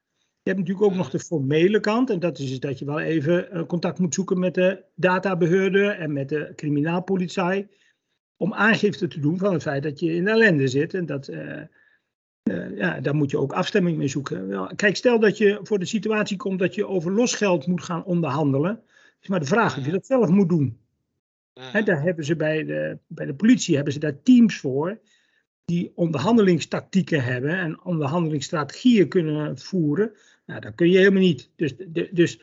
Je 0.42 0.52
hebt 0.52 0.58
natuurlijk 0.58 0.86
ook 0.86 0.96
nog 0.96 1.10
de 1.10 1.18
formele 1.18 1.80
kant. 1.80 2.10
En 2.10 2.18
dat 2.18 2.38
is 2.38 2.48
dus 2.48 2.60
dat 2.60 2.78
je 2.78 2.84
wel 2.84 3.00
even 3.00 3.48
uh, 3.52 3.66
contact 3.66 3.98
moet 3.98 4.14
zoeken 4.14 4.38
met 4.38 4.54
de 4.54 4.82
databeheerder 4.94 5.90
en 5.90 6.12
met 6.12 6.28
de 6.28 6.52
criminaalpolitie. 6.56 7.68
Om 8.36 8.54
aangifte 8.54 9.06
te 9.06 9.20
doen 9.20 9.38
van 9.38 9.52
het 9.52 9.62
feit 9.62 9.82
dat 9.82 10.00
je 10.00 10.14
in 10.14 10.28
ellende 10.28 10.68
zit. 10.68 10.94
En 10.94 11.06
dat, 11.06 11.28
uh, 11.28 11.60
ja, 12.76 13.00
daar 13.00 13.14
moet 13.14 13.30
je 13.30 13.38
ook 13.38 13.52
afstemming 13.52 13.96
mee 13.96 14.08
zoeken. 14.08 14.48
Wel, 14.48 14.70
kijk, 14.76 14.96
stel 14.96 15.20
dat 15.20 15.38
je 15.38 15.58
voor 15.62 15.78
de 15.78 15.84
situatie 15.84 16.36
komt 16.36 16.58
dat 16.58 16.74
je 16.74 16.86
over 16.86 17.12
losgeld 17.12 17.66
moet 17.66 17.82
gaan 17.82 18.04
onderhandelen. 18.04 18.82
Is 19.20 19.28
maar 19.28 19.40
de 19.40 19.46
vraag 19.46 19.78
of 19.78 19.84
je 19.84 19.90
dat 19.90 20.06
zelf 20.06 20.28
moet 20.28 20.48
doen. 20.48 20.78
Hè, 21.60 21.82
daar 21.82 22.02
hebben 22.02 22.24
ze 22.24 22.36
bij 22.36 22.64
de, 22.64 22.98
bij 23.06 23.26
de 23.26 23.34
politie 23.34 23.74
hebben 23.74 23.92
ze 23.92 23.98
daar 23.98 24.22
teams 24.22 24.58
voor 24.58 24.98
die 25.64 25.92
onderhandelingstactieken 25.94 27.24
hebben 27.24 27.58
en 27.58 27.84
onderhandelingsstrategieën 27.84 29.08
kunnen 29.08 29.58
voeren, 29.58 30.12
nou, 30.46 30.60
dat 30.60 30.74
kun 30.74 30.90
je 30.90 30.98
helemaal 30.98 31.20
niet. 31.20 31.50
Dus, 31.56 31.74
dus 32.10 32.40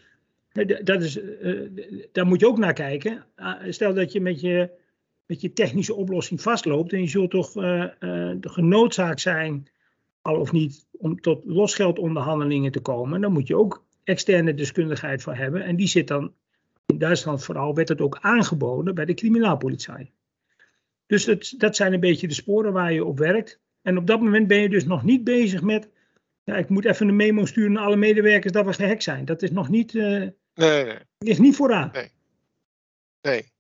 dat 0.83 1.01
is, 1.01 1.17
uh, 1.17 1.69
daar 2.11 2.25
moet 2.25 2.39
je 2.39 2.47
ook 2.47 2.57
naar 2.57 2.73
kijken. 2.73 3.25
Uh, 3.37 3.53
stel 3.69 3.93
dat 3.93 4.11
je 4.11 4.21
met, 4.21 4.41
je 4.41 4.69
met 5.25 5.41
je 5.41 5.53
technische 5.53 5.93
oplossing 5.93 6.41
vastloopt 6.41 6.93
en 6.93 7.01
je 7.01 7.07
zult 7.07 7.31
toch 7.31 7.55
uh, 7.55 7.85
genoodzaakt 8.41 9.21
zijn, 9.21 9.67
al 10.23 10.36
of 10.36 10.51
niet, 10.51 10.86
om 10.91 11.21
tot 11.21 11.45
losgeldonderhandelingen 11.45 12.71
te 12.71 12.79
komen, 12.79 13.21
dan 13.21 13.33
moet 13.33 13.47
je 13.47 13.57
ook 13.57 13.86
externe 14.03 14.53
deskundigheid 14.53 15.21
voor 15.21 15.36
hebben. 15.36 15.63
En 15.63 15.75
die 15.75 15.88
zit 15.88 16.07
dan, 16.07 16.33
in 16.86 16.97
Duitsland 16.97 17.43
vooral, 17.43 17.75
werd 17.75 17.89
het 17.89 18.01
ook 18.01 18.17
aangeboden 18.21 18.95
bij 18.95 19.05
de 19.05 19.13
criminaalpolitie. 19.13 20.12
Dus 21.05 21.25
dat, 21.25 21.53
dat 21.57 21.75
zijn 21.75 21.93
een 21.93 21.99
beetje 21.99 22.27
de 22.27 22.33
sporen 22.33 22.73
waar 22.73 22.93
je 22.93 23.05
op 23.05 23.17
werkt. 23.17 23.59
En 23.81 23.97
op 23.97 24.07
dat 24.07 24.19
moment 24.19 24.47
ben 24.47 24.57
je 24.57 24.69
dus 24.69 24.86
nog 24.86 25.03
niet 25.03 25.23
bezig 25.23 25.62
met. 25.62 25.89
Ja, 26.43 26.55
ik 26.55 26.69
moet 26.69 26.86
even 26.86 27.07
een 27.07 27.15
memo 27.15 27.45
sturen 27.45 27.71
naar 27.71 27.83
alle 27.83 27.95
medewerkers 27.95 28.53
dat 28.53 28.65
we 28.65 28.73
gehackt 28.73 29.03
zijn. 29.03 29.25
Dat 29.25 29.41
is 29.41 29.51
nog 29.51 29.69
niet. 29.69 29.93
Uh, 29.93 30.03
nee, 30.03 30.33
nee. 30.86 30.97
Ligt 31.17 31.39
niet 31.39 31.55
vooraan. 31.55 31.89
Nee. 31.93 32.12
nee. 33.21 33.51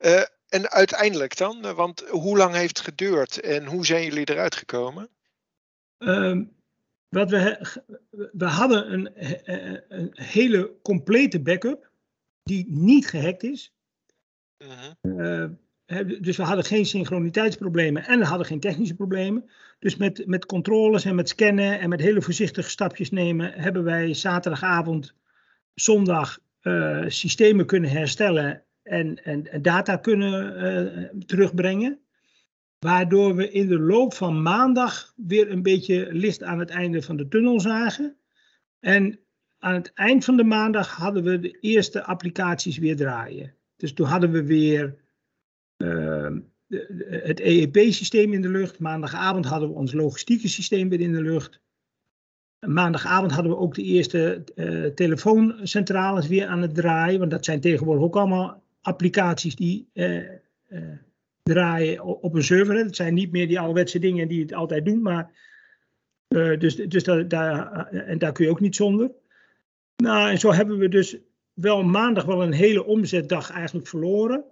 Uh, 0.00 0.22
en 0.48 0.70
uiteindelijk 0.70 1.36
dan? 1.36 1.74
Want 1.74 2.04
hoe 2.08 2.36
lang 2.36 2.54
heeft 2.54 2.78
het 2.78 2.86
geduurd 2.86 3.40
en 3.40 3.64
hoe 3.66 3.86
zijn 3.86 4.04
jullie 4.04 4.30
eruit 4.30 4.54
gekomen? 4.54 5.08
Uh, 6.02 6.40
wat 7.08 7.30
we, 7.30 7.66
we 8.32 8.44
hadden 8.44 8.92
een, 8.92 9.10
een, 9.88 10.10
hele 10.12 10.72
complete 10.82 11.40
backup 11.40 11.90
die 12.42 12.66
niet 12.68 13.06
gehackt 13.06 13.42
is. 13.42 13.74
Mm 14.58 14.70
-hmm. 15.02 15.58
Dus 16.20 16.36
we 16.36 16.42
hadden 16.42 16.64
geen 16.64 16.86
synchroniteitsproblemen 16.86 18.04
en 18.04 18.18
we 18.18 18.24
hadden 18.24 18.46
geen 18.46 18.60
technische 18.60 18.94
problemen. 18.94 19.50
Dus 19.78 19.96
met, 19.96 20.26
met 20.26 20.46
controles 20.46 21.04
en 21.04 21.14
met 21.14 21.28
scannen 21.28 21.80
en 21.80 21.88
met 21.88 22.00
hele 22.00 22.22
voorzichtige 22.22 22.70
stapjes 22.70 23.10
nemen, 23.10 23.52
hebben 23.52 23.84
wij 23.84 24.14
zaterdagavond, 24.14 25.14
zondag 25.74 26.38
uh, 26.62 27.04
systemen 27.06 27.66
kunnen 27.66 27.90
herstellen 27.90 28.62
en, 28.82 29.24
en, 29.24 29.52
en 29.52 29.62
data 29.62 29.96
kunnen 29.96 30.62
uh, 30.64 31.24
terugbrengen. 31.26 32.01
Waardoor 32.82 33.34
we 33.34 33.50
in 33.50 33.68
de 33.68 33.78
loop 33.78 34.14
van 34.14 34.42
maandag 34.42 35.12
weer 35.16 35.50
een 35.50 35.62
beetje 35.62 36.08
licht 36.12 36.42
aan 36.42 36.58
het 36.58 36.70
einde 36.70 37.02
van 37.02 37.16
de 37.16 37.28
tunnel 37.28 37.60
zagen. 37.60 38.16
En 38.80 39.18
aan 39.58 39.74
het 39.74 39.92
eind 39.92 40.24
van 40.24 40.36
de 40.36 40.44
maandag 40.44 40.96
hadden 40.96 41.22
we 41.22 41.38
de 41.38 41.58
eerste 41.60 42.04
applicaties 42.04 42.78
weer 42.78 42.96
draaien. 42.96 43.54
Dus 43.76 43.92
toen 43.92 44.06
hadden 44.06 44.30
we 44.30 44.44
weer 44.44 44.96
uh, 45.76 46.36
het 47.06 47.40
EEP-systeem 47.40 48.32
in 48.32 48.42
de 48.42 48.48
lucht. 48.48 48.78
Maandagavond 48.78 49.44
hadden 49.44 49.68
we 49.68 49.74
ons 49.74 49.92
logistieke 49.92 50.48
systeem 50.48 50.88
weer 50.88 51.00
in 51.00 51.12
de 51.12 51.22
lucht. 51.22 51.60
Maandagavond 52.66 53.32
hadden 53.32 53.52
we 53.52 53.58
ook 53.58 53.74
de 53.74 53.82
eerste 53.82 54.44
uh, 54.54 54.86
telefooncentrales 54.86 56.26
weer 56.26 56.46
aan 56.46 56.62
het 56.62 56.74
draaien. 56.74 57.18
Want 57.18 57.30
dat 57.30 57.44
zijn 57.44 57.60
tegenwoordig 57.60 58.04
ook 58.04 58.16
allemaal 58.16 58.62
applicaties 58.80 59.56
die 59.56 59.88
uh, 59.94 60.28
draaien 61.42 62.04
op 62.04 62.34
een 62.34 62.44
server. 62.44 62.84
Dat 62.84 62.96
zijn 62.96 63.14
niet 63.14 63.32
meer 63.32 63.48
die 63.48 63.58
ouderwetse 63.58 63.98
dingen 63.98 64.28
die 64.28 64.40
het 64.40 64.52
altijd 64.52 64.84
doen. 64.84 65.02
Maar, 65.02 65.30
dus 66.58 66.76
dus 66.76 67.04
daar, 67.04 67.28
daar, 67.28 67.86
en 67.86 68.18
daar 68.18 68.32
kun 68.32 68.44
je 68.44 68.50
ook 68.50 68.60
niet 68.60 68.76
zonder. 68.76 69.10
Nou, 69.96 70.30
en 70.30 70.38
zo 70.38 70.52
hebben 70.52 70.78
we 70.78 70.88
dus 70.88 71.18
wel 71.52 71.82
maandag 71.82 72.24
wel 72.24 72.42
een 72.42 72.52
hele 72.52 72.84
omzetdag 72.84 73.50
eigenlijk 73.50 73.86
verloren. 73.86 74.44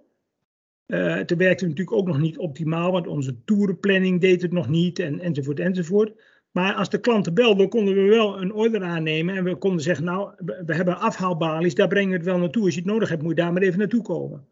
Uh, 0.87 0.97
werkte 1.13 1.35
het 1.35 1.61
natuurlijk 1.61 1.91
ook 1.91 2.07
nog 2.07 2.19
niet 2.19 2.37
optimaal, 2.37 2.91
want 2.91 3.07
onze 3.07 3.43
toerenplanning 3.43 4.21
deed 4.21 4.41
het 4.41 4.51
nog 4.51 4.69
niet 4.69 4.99
en, 4.99 5.19
enzovoort 5.19 5.59
enzovoort. 5.59 6.13
Maar 6.51 6.73
als 6.73 6.89
de 6.89 6.99
klanten 6.99 7.33
belden, 7.33 7.69
konden 7.69 7.95
we 7.95 8.01
wel 8.01 8.41
een 8.41 8.53
order 8.53 8.83
aannemen 8.83 9.35
en 9.35 9.43
we 9.43 9.55
konden 9.55 9.81
zeggen, 9.81 10.05
nou, 10.05 10.31
we 10.65 10.75
hebben 10.75 10.99
afhaalbalies, 10.99 11.75
daar 11.75 11.87
brengen 11.87 12.09
we 12.09 12.15
het 12.15 12.25
wel 12.25 12.37
naartoe. 12.37 12.63
Als 12.63 12.73
je 12.73 12.79
het 12.79 12.89
nodig 12.89 13.09
hebt, 13.09 13.21
moet 13.21 13.35
je 13.35 13.41
daar 13.41 13.53
maar 13.53 13.61
even 13.61 13.79
naartoe 13.79 14.01
komen. 14.01 14.47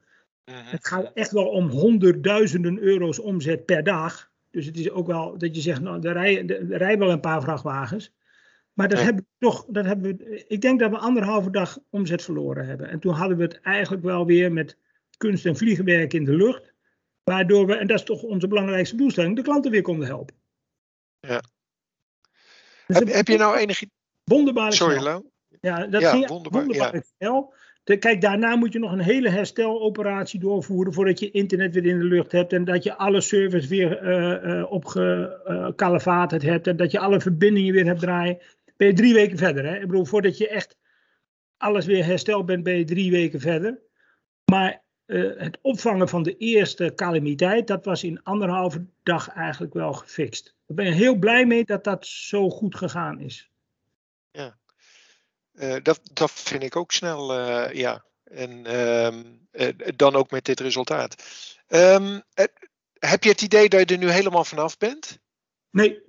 -huh. 0.50 0.72
Het 0.72 0.88
gaat 0.88 1.12
echt 1.14 1.32
wel 1.32 1.48
om 1.48 1.70
honderdduizenden 1.70 2.80
euro's 2.80 3.20
omzet 3.20 3.66
per 3.66 3.84
dag. 3.84 4.32
Dus 4.52 4.66
het 4.66 4.78
is 4.78 4.90
ook 4.90 5.08
wel 5.08 5.38
dat 5.38 5.56
je 5.56 5.62
zegt, 5.62 5.82
nou, 5.82 6.08
er 6.08 6.14
rijden, 6.14 6.72
er 6.72 6.78
rijden 6.78 7.00
wel 7.00 7.12
een 7.12 7.20
paar 7.20 7.42
vrachtwagens. 7.42 8.12
Maar 8.74 8.90
dat 8.90 8.98
ja. 8.98 9.04
hebben 9.04 9.24
we 9.24 9.46
toch, 9.48 9.66
dat 9.68 9.86
hebben 9.86 10.18
we, 10.18 10.46
ik 10.48 10.62
denk 10.62 10.80
dat 10.80 10.90
we 10.90 10.98
anderhalve 10.98 11.50
dag 11.50 11.80
omzet 11.90 12.24
verloren 12.24 12.66
hebben. 12.66 12.90
En 12.90 13.00
toen 13.00 13.14
hadden 13.14 13.38
we 13.38 13.44
het 13.44 13.60
eigenlijk 13.62 14.04
wel 14.04 14.26
weer 14.26 14.52
met 14.52 14.78
kunst- 15.18 15.46
en 15.46 15.58
vliegenwerk 15.58 16.14
in 16.14 16.26
de 16.26 16.36
lucht. 16.36 16.74
Waardoor 17.24 17.66
we, 17.66 17.76
en 17.76 17.88
dat 17.88 17.98
is 17.98 18.06
toch 18.06 18.22
onze 18.22 18.48
belangrijkste 18.48 18.96
doelstelling, 18.96 19.36
de 19.36 19.42
klanten 19.42 19.72
weer 19.72 19.82
konden 19.82 20.08
helpen. 20.08 20.36
Ja. 21.20 21.42
Dus 22.88 22.98
heb, 23.00 23.08
heb, 23.08 23.28
je 23.28 23.38
nou 23.38 23.58
enige... 23.58 23.90
Wonderbaar 24.24 24.74
Sorry, 24.74 25.02
Lau. 25.02 25.24
Ja, 25.62 25.88
dat 25.88 26.02
ja, 26.02 26.12
ging 26.12 26.28
wonderbaar, 26.28 26.62
wonderbaar 26.62 26.96
ja. 26.96 27.02
snel. 27.18 27.54
Kijk, 27.84 28.22
daarna 28.22 28.56
moet 28.56 28.74
je 28.74 28.80
nog 28.80 28.92
een 28.92 29.00
hele 29.00 29.30
hersteloperatie 29.30 30.40
doorvoeren 30.40 30.94
voordat 30.94 31.20
je 31.20 31.32
internet 31.32 31.74
weer 31.74 31.86
in 31.86 32.00
de 32.00 32.06
lucht 32.06 32.32
hebt 32.32 32.54
en 32.54 32.64
dat 32.64 32.84
je 32.84 32.96
alle 32.96 33.22
servers 33.22 33.68
weer 33.68 34.04
uh, 34.04 34.64
uh, 35.44 36.18
hebt 36.28 36.68
en 36.68 36.78
dat 36.78 36.92
je 36.92 37.00
alle 37.00 37.22
verbindingen 37.22 37.74
weer 37.74 37.86
hebt 37.86 38.00
draaien. 38.00 38.38
Ben 38.78 38.88
je 38.88 38.94
drie 38.94 39.14
weken 39.14 39.38
verder. 39.38 39.66
Hè? 39.66 39.76
Ik 39.76 39.88
bedoel, 39.88 40.06
voordat 40.06 40.38
je 40.38 40.48
echt 40.48 40.78
alles 41.58 41.86
weer 41.86 42.06
hersteld 42.06 42.46
bent, 42.46 42.64
ben 42.64 42.78
je 42.78 42.84
drie 42.84 43.12
weken 43.12 43.40
verder. 43.40 43.80
Maar 44.46 44.82
uh, 45.06 45.38
het 45.38 45.60
opvangen 45.62 46.10
van 46.10 46.24
de 46.24 46.38
eerste 46.38 46.92
calamiteit, 46.96 47.68
dat 47.68 47.86
was 47.86 48.04
in 48.04 48.24
anderhalve 48.24 48.86
dag 49.04 49.30
eigenlijk 49.30 49.74
wel 49.74 49.94
gefixt. 49.94 50.56
Daar 50.68 50.76
ben 50.76 50.86
je 50.86 50.92
heel 50.92 51.16
blij 51.16 51.46
mee 51.46 51.66
dat 51.66 51.84
dat 51.84 52.06
zo 52.06 52.50
goed 52.50 52.76
gegaan 52.76 53.20
is. 53.20 53.52
Ja, 54.32 54.58
uh, 55.60 55.76
dat, 55.84 56.02
dat 56.14 56.32
vind 56.32 56.64
ik 56.64 56.76
ook 56.76 56.92
snel, 56.92 57.40
uh, 57.40 57.74
ja. 57.74 58.04
En 58.24 58.80
um, 58.80 59.48
dan 59.96 60.16
ook 60.16 60.32
met 60.32 60.46
dit 60.46 60.60
resultaat. 60.60 61.24
Um, 61.68 62.22
heb 63.00 63.24
je 63.24 63.30
het 63.30 63.42
idee 63.42 63.70
dat 63.70 63.90
je 63.90 63.96
er 63.96 64.02
nu 64.02 64.10
helemaal 64.10 64.44
vanaf 64.44 64.78
bent? 64.78 65.20
Nee. 65.72 66.02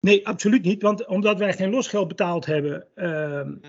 Nee, 0.00 0.26
absoluut 0.26 0.62
niet. 0.62 0.82
Want 0.82 1.06
omdat 1.06 1.38
wij 1.38 1.52
geen 1.52 1.70
losgeld 1.70 2.08
betaald 2.08 2.46
hebben, 2.46 2.86
uh, 2.94 3.42
mm. 3.42 3.60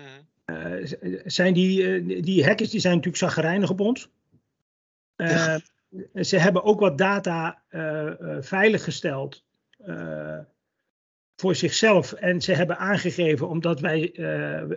uh, 0.46 0.92
zijn 1.24 1.54
die, 1.54 1.82
uh, 1.82 2.22
die 2.22 2.44
hackers 2.44 2.70
die 2.70 2.80
zijn 2.80 2.94
natuurlijk 2.94 3.22
zaggerijnig 3.22 3.70
op 3.70 3.80
ons. 3.80 4.08
Ja. 5.16 5.60
Ze 6.14 6.38
hebben 6.38 6.64
ook 6.64 6.80
wat 6.80 6.98
data 6.98 7.62
veiliggesteld 8.40 9.44
voor 11.36 11.54
zichzelf. 11.54 12.12
En 12.12 12.40
ze 12.40 12.52
hebben 12.52 12.78
aangegeven, 12.78 13.48
omdat 13.48 13.80
wij 13.80 14.10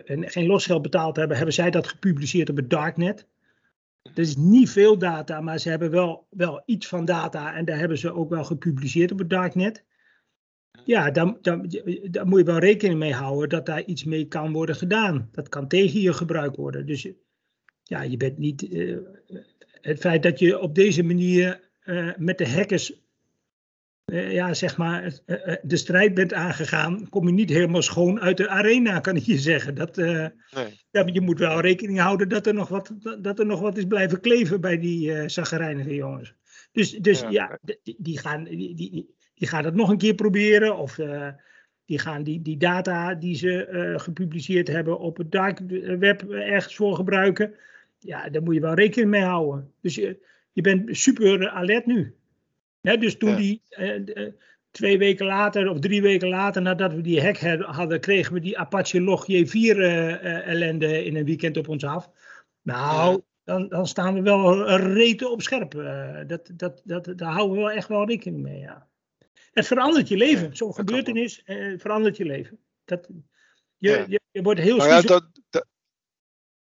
geen 0.04 0.46
losgeld 0.46 0.82
betaald 0.82 1.16
hebben, 1.16 1.36
hebben 1.36 1.54
zij 1.54 1.70
dat 1.70 1.88
gepubliceerd 1.88 2.50
op 2.50 2.56
het 2.56 2.70
darknet. 2.70 3.26
Er 4.02 4.18
is 4.18 4.36
niet 4.36 4.70
veel 4.70 4.98
data, 4.98 5.40
maar 5.40 5.58
ze 5.58 5.68
hebben 5.68 5.90
wel, 5.90 6.26
wel 6.30 6.62
iets 6.64 6.86
van 6.86 7.04
data 7.04 7.54
en 7.54 7.64
daar 7.64 7.78
hebben 7.78 7.98
ze 7.98 8.12
ook 8.12 8.30
wel 8.30 8.44
gepubliceerd 8.44 9.12
op 9.12 9.18
het 9.18 9.30
darknet. 9.30 9.84
Ja, 10.84 11.10
daar, 11.10 11.36
daar, 11.40 12.26
moet 12.26 12.38
je 12.38 12.44
wel 12.44 12.58
rekening 12.58 12.98
mee 12.98 13.12
houden 13.12 13.48
dat 13.48 13.66
daar 13.66 13.84
iets 13.84 14.04
mee 14.04 14.28
kan 14.28 14.52
worden 14.52 14.76
gedaan. 14.76 15.28
Dat 15.32 15.48
kan 15.48 15.68
tegen 15.68 16.00
je 16.00 16.12
gebruikt 16.12 16.56
worden. 16.56 16.86
Dus 16.86 17.08
ja, 17.82 18.02
je 18.02 18.16
bent 18.16 18.38
niet. 18.38 18.62
Uh, 18.62 18.98
het 19.80 20.00
feit 20.00 20.22
dat 20.22 20.38
je 20.38 20.58
op 20.58 20.74
deze 20.74 21.02
manier 21.02 21.70
uh, 21.84 22.16
met 22.16 22.38
de 22.38 22.48
hackers. 22.48 22.99
Uh, 24.10 24.32
ja, 24.32 24.54
zeg 24.54 24.76
maar, 24.76 25.12
de 25.62 25.76
strijd 25.76 26.14
bent 26.14 26.32
aangegaan, 26.32 27.08
kom 27.08 27.26
je 27.26 27.32
niet 27.32 27.50
helemaal 27.50 27.82
schoon 27.82 28.20
uit 28.20 28.36
de 28.36 28.48
arena, 28.48 29.00
kan 29.00 29.16
ik 29.16 29.22
je 29.22 29.38
zeggen. 29.38 29.74
Dat, 29.74 29.96
nee. 29.96 30.30
ja, 30.90 31.06
je 31.12 31.20
moet 31.20 31.38
wel 31.38 31.60
rekening 31.60 31.98
houden 31.98 32.28
dat 32.28 32.46
er 32.46 32.54
nog 32.54 32.68
wat, 32.68 32.92
dat 33.20 33.38
er 33.38 33.46
nog 33.46 33.60
wat 33.60 33.76
is 33.76 33.84
blijven 33.84 34.20
kleven 34.20 34.60
bij 34.60 34.78
die 34.78 35.08
uh, 35.08 35.96
jongens. 35.96 36.34
Dus, 36.72 36.90
dus 36.90 37.20
ja, 37.20 37.30
ja 37.30 37.58
die, 37.62 37.96
die, 37.98 38.18
gaan, 38.18 38.44
die, 38.44 38.74
die, 38.74 39.14
die 39.34 39.48
gaan 39.48 39.64
het 39.64 39.74
nog 39.74 39.88
een 39.88 39.98
keer 39.98 40.14
proberen. 40.14 40.76
Of 40.76 40.98
uh, 40.98 41.28
die 41.84 41.98
gaan 41.98 42.22
die, 42.22 42.42
die 42.42 42.56
data 42.56 43.14
die 43.14 43.34
ze 43.34 43.68
uh, 43.72 43.98
gepubliceerd 43.98 44.68
hebben 44.68 44.98
op 44.98 45.16
het 45.16 45.32
dark 45.32 45.60
web 45.98 46.22
ergens 46.30 46.76
voor 46.76 46.94
gebruiken. 46.94 47.54
Ja, 47.98 48.28
daar 48.28 48.42
moet 48.42 48.54
je 48.54 48.60
wel 48.60 48.74
rekening 48.74 49.10
mee 49.10 49.22
houden. 49.22 49.72
Dus 49.80 49.94
je, 49.94 50.26
je 50.52 50.62
bent 50.62 50.96
super 50.96 51.48
alert 51.48 51.86
nu. 51.86 52.14
Dus 52.80 53.16
toen 53.16 53.30
ja. 53.30 53.36
die 53.36 53.62
uh, 53.68 54.32
twee 54.70 54.98
weken 54.98 55.26
later 55.26 55.68
of 55.68 55.78
drie 55.78 56.02
weken 56.02 56.28
later 56.28 56.62
nadat 56.62 56.92
we 56.92 57.00
die 57.00 57.22
hack 57.22 57.60
hadden, 57.60 58.00
kregen 58.00 58.32
we 58.32 58.40
die 58.40 58.58
Apache 58.58 59.00
Log 59.00 59.26
J4 59.30 59.76
ellende 60.44 61.04
in 61.04 61.16
een 61.16 61.24
weekend 61.24 61.56
op 61.56 61.68
ons 61.68 61.84
af. 61.84 62.10
Nou, 62.62 63.12
ja. 63.12 63.18
dan, 63.44 63.68
dan 63.68 63.86
staan 63.86 64.14
we 64.14 64.22
wel 64.22 64.76
reten 64.76 65.30
op 65.30 65.42
scherp. 65.42 65.72
dat, 66.26 66.50
dat, 66.52 66.80
dat, 66.84 67.12
daar 67.16 67.32
houden 67.32 67.56
we 67.56 67.62
wel 67.62 67.70
echt 67.70 67.88
wel 67.88 68.06
rekening 68.06 68.42
mee, 68.42 68.58
ja. 68.58 68.88
Het 69.52 69.66
verandert 69.66 70.08
je 70.08 70.16
leven. 70.16 70.56
Zo'n 70.56 70.74
gebeurtenis 70.74 71.42
eh, 71.42 71.78
verandert 71.78 72.16
je 72.16 72.24
leven. 72.24 72.58
Dat, 72.84 73.08
je, 73.76 74.04
je, 74.08 74.20
je, 74.30 74.42
wordt 74.42 74.60
heel 74.60 74.76
nou 74.76 74.88
ja, 74.88 75.00
dat, 75.00 75.24
dat, 75.50 75.66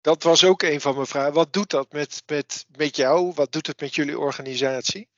dat, 0.02 0.24
was 0.24 0.46
ook 0.46 0.62
een 0.62 0.82
van 0.82 0.96
mijn 0.96 1.08
vragen. 1.08 1.34
Wat 1.34 1.54
doet 1.54 1.70
dat 1.70 1.92
met, 1.92 2.24
met, 2.26 2.66
met 2.78 2.96
jou? 2.96 3.34
Wat 3.36 3.52
doet 3.52 3.68
het 3.68 3.82
met 3.82 3.96
jullie 3.96 4.20
organisatie? 4.20 5.10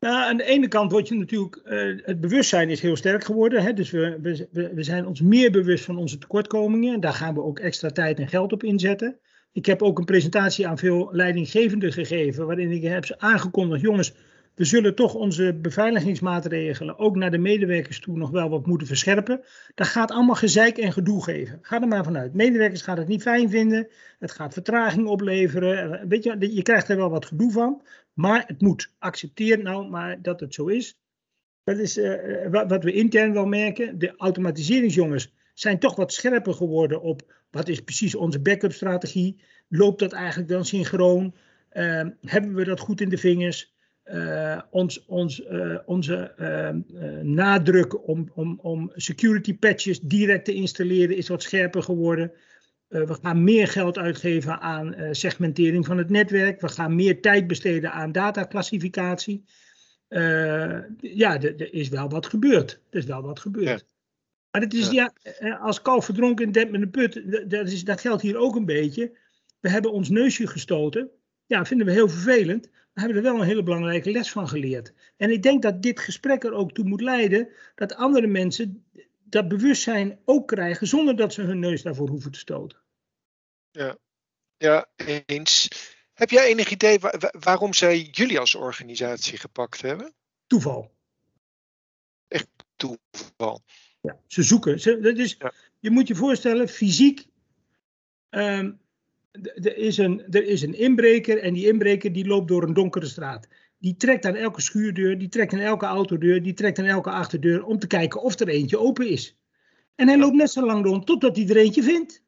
Nou, 0.00 0.14
aan 0.14 0.36
de 0.36 0.44
ene 0.44 0.68
kant 0.68 0.92
wordt 0.92 1.08
je 1.08 1.14
natuurlijk, 1.14 1.60
uh, 1.64 2.06
het 2.06 2.20
bewustzijn 2.20 2.70
is 2.70 2.80
heel 2.80 2.96
sterk 2.96 3.24
geworden. 3.24 3.62
Hè? 3.62 3.72
Dus 3.72 3.90
we, 3.90 4.18
we, 4.22 4.70
we 4.74 4.82
zijn 4.82 5.06
ons 5.06 5.20
meer 5.20 5.50
bewust 5.50 5.84
van 5.84 5.96
onze 5.96 6.18
tekortkomingen. 6.18 7.00
Daar 7.00 7.12
gaan 7.12 7.34
we 7.34 7.42
ook 7.42 7.58
extra 7.58 7.90
tijd 7.90 8.18
en 8.18 8.28
geld 8.28 8.52
op 8.52 8.62
inzetten. 8.62 9.18
Ik 9.52 9.66
heb 9.66 9.82
ook 9.82 9.98
een 9.98 10.04
presentatie 10.04 10.66
aan 10.66 10.78
veel 10.78 11.08
leidinggevenden 11.12 11.92
gegeven, 11.92 12.46
waarin 12.46 12.70
ik 12.70 12.82
heb 12.82 13.04
ze 13.04 13.18
aangekondigd, 13.18 13.82
jongens, 13.82 14.14
we 14.58 14.64
zullen 14.64 14.94
toch 14.94 15.14
onze 15.14 15.54
beveiligingsmaatregelen 15.54 16.98
ook 16.98 17.16
naar 17.16 17.30
de 17.30 17.38
medewerkers 17.38 18.00
toe 18.00 18.16
nog 18.16 18.30
wel 18.30 18.48
wat 18.48 18.66
moeten 18.66 18.86
verscherpen. 18.86 19.40
Dat 19.74 19.86
gaat 19.86 20.10
allemaal 20.10 20.34
gezeik 20.34 20.78
en 20.78 20.92
gedoe 20.92 21.22
geven. 21.22 21.58
Ga 21.62 21.80
er 21.80 21.88
maar 21.88 22.04
vanuit. 22.04 22.34
Medewerkers 22.34 22.82
gaan 22.82 22.98
het 22.98 23.08
niet 23.08 23.22
fijn 23.22 23.50
vinden. 23.50 23.88
Het 24.18 24.30
gaat 24.30 24.52
vertraging 24.52 25.06
opleveren. 25.06 26.08
Weet 26.08 26.24
je, 26.24 26.54
je 26.54 26.62
krijgt 26.62 26.88
er 26.88 26.96
wel 26.96 27.10
wat 27.10 27.26
gedoe 27.26 27.52
van. 27.52 27.82
Maar 28.12 28.44
het 28.46 28.60
moet. 28.60 28.92
Accepteer 28.98 29.62
nou 29.62 29.88
maar 29.88 30.22
dat 30.22 30.40
het 30.40 30.54
zo 30.54 30.66
is. 30.66 30.98
Dat 31.64 31.78
is 31.78 31.98
uh, 31.98 32.46
wat 32.50 32.84
we 32.84 32.92
intern 32.92 33.32
wel 33.32 33.46
merken. 33.46 33.98
De 33.98 34.16
automatiseringsjongens 34.16 35.32
zijn 35.54 35.78
toch 35.78 35.96
wat 35.96 36.12
scherper 36.12 36.54
geworden 36.54 37.02
op 37.02 37.44
wat 37.50 37.68
is 37.68 37.80
precies 37.80 38.14
onze 38.14 38.40
backup 38.40 38.72
strategie. 38.72 39.40
Loopt 39.68 39.98
dat 39.98 40.12
eigenlijk 40.12 40.48
dan 40.48 40.64
synchroon? 40.64 41.34
Uh, 41.72 42.04
hebben 42.20 42.54
we 42.54 42.64
dat 42.64 42.80
goed 42.80 43.00
in 43.00 43.08
de 43.08 43.18
vingers? 43.18 43.76
Uh, 44.12 44.60
ons, 44.70 45.04
ons, 45.06 45.40
uh, 45.40 45.78
onze 45.84 46.32
uh, 46.38 46.70
nadruk 47.22 48.08
om, 48.08 48.30
om, 48.34 48.58
om 48.62 48.90
security 48.94 49.58
patches 49.58 50.00
direct 50.00 50.44
te 50.44 50.54
installeren 50.54 51.16
is 51.16 51.28
wat 51.28 51.42
scherper 51.42 51.82
geworden. 51.82 52.32
we 52.88 53.18
gaan 53.22 53.44
meer 53.44 53.68
geld 53.68 53.98
uitgeven 53.98 54.60
aan 54.60 54.94
segmentering 55.10 55.86
van 55.86 55.98
het 55.98 56.10
netwerk. 56.10 56.60
We 56.60 56.68
gaan 56.68 56.94
meer 56.94 57.20
tijd 57.20 57.46
besteden 57.46 57.92
aan 57.92 58.12
dataclassificatie. 58.12 59.44
ja, 61.00 61.40
er 61.40 61.72
is 61.74 61.88
wel 61.88 62.08
wat 62.08 62.26
gebeurd. 62.26 62.80
Er 62.90 62.98
is 62.98 63.04
wel 63.04 63.22
wat 63.22 63.40
gebeurd. 63.40 63.66
Ja. 63.66 63.86
Maar 64.50 64.60
het 64.60 64.74
is 64.74 64.90
ja, 64.90 65.12
als 65.60 65.82
kalf 65.82 66.04
verdronken 66.04 66.44
in 66.44 66.52
dent 66.52 66.70
met 66.70 66.82
een 66.82 66.90
put, 66.90 67.22
dat, 67.50 67.66
is, 67.66 67.84
dat 67.84 68.00
geldt 68.00 68.22
hier 68.22 68.36
ook 68.36 68.56
een 68.56 68.64
beetje. 68.64 69.16
We 69.60 69.70
hebben 69.70 69.92
ons 69.92 70.08
neusje 70.08 70.46
gestoten. 70.46 71.10
Ja, 71.46 71.64
vinden 71.64 71.86
we 71.86 71.92
heel 71.92 72.08
vervelend 72.08 72.68
hebben 72.98 73.16
er 73.16 73.22
wel 73.22 73.40
een 73.40 73.46
hele 73.46 73.62
belangrijke 73.62 74.10
les 74.10 74.30
van 74.30 74.48
geleerd. 74.48 74.92
En 75.16 75.30
ik 75.30 75.42
denk 75.42 75.62
dat 75.62 75.82
dit 75.82 76.00
gesprek 76.00 76.44
er 76.44 76.52
ook 76.52 76.72
toe 76.72 76.84
moet 76.84 77.00
leiden 77.00 77.48
dat 77.74 77.94
andere 77.94 78.26
mensen 78.26 78.84
dat 79.24 79.48
bewustzijn 79.48 80.20
ook 80.24 80.48
krijgen 80.48 80.86
zonder 80.86 81.16
dat 81.16 81.32
ze 81.32 81.42
hun 81.42 81.58
neus 81.58 81.82
daarvoor 81.82 82.08
hoeven 82.08 82.30
te 82.30 82.38
stoten. 82.38 82.78
Ja, 83.70 83.96
ja 84.56 84.88
eens. 85.26 85.68
Heb 86.12 86.30
jij 86.30 86.46
enig 86.46 86.70
idee 86.70 86.98
waar, 86.98 87.32
waarom 87.38 87.74
zij 87.74 88.00
jullie 88.00 88.38
als 88.38 88.54
organisatie 88.54 89.38
gepakt 89.38 89.80
hebben? 89.80 90.14
Toeval. 90.46 90.96
Echt 92.28 92.48
toeval. 92.76 93.62
Ja, 94.00 94.20
ze 94.26 94.42
zoeken. 94.42 94.80
Ze, 94.80 95.00
dat 95.00 95.16
is, 95.16 95.36
ja. 95.38 95.52
Je 95.78 95.90
moet 95.90 96.08
je 96.08 96.14
voorstellen, 96.14 96.68
fysiek 96.68 97.26
um, 98.30 98.80
er 99.54 99.76
is, 99.76 99.96
een, 99.98 100.22
er 100.30 100.44
is 100.44 100.62
een 100.62 100.74
inbreker 100.74 101.38
en 101.38 101.54
die 101.54 101.66
inbreker 101.66 102.12
die 102.12 102.26
loopt 102.26 102.48
door 102.48 102.62
een 102.62 102.74
donkere 102.74 103.06
straat. 103.06 103.48
Die 103.78 103.96
trekt 103.96 104.24
aan 104.24 104.34
elke 104.34 104.60
schuurdeur, 104.60 105.18
die 105.18 105.28
trekt 105.28 105.52
aan 105.52 105.58
elke 105.58 105.86
autodeur, 105.86 106.42
die 106.42 106.54
trekt 106.54 106.78
aan 106.78 106.84
elke 106.84 107.10
achterdeur 107.10 107.64
om 107.64 107.78
te 107.78 107.86
kijken 107.86 108.22
of 108.22 108.40
er 108.40 108.48
eentje 108.48 108.78
open 108.78 109.08
is. 109.08 109.36
En 109.94 110.08
hij 110.08 110.18
loopt 110.18 110.34
net 110.36 110.50
zo 110.50 110.66
lang 110.66 110.84
rond 110.84 111.06
totdat 111.06 111.36
hij 111.36 111.48
er 111.48 111.56
eentje 111.56 111.82
vindt. 111.82 112.22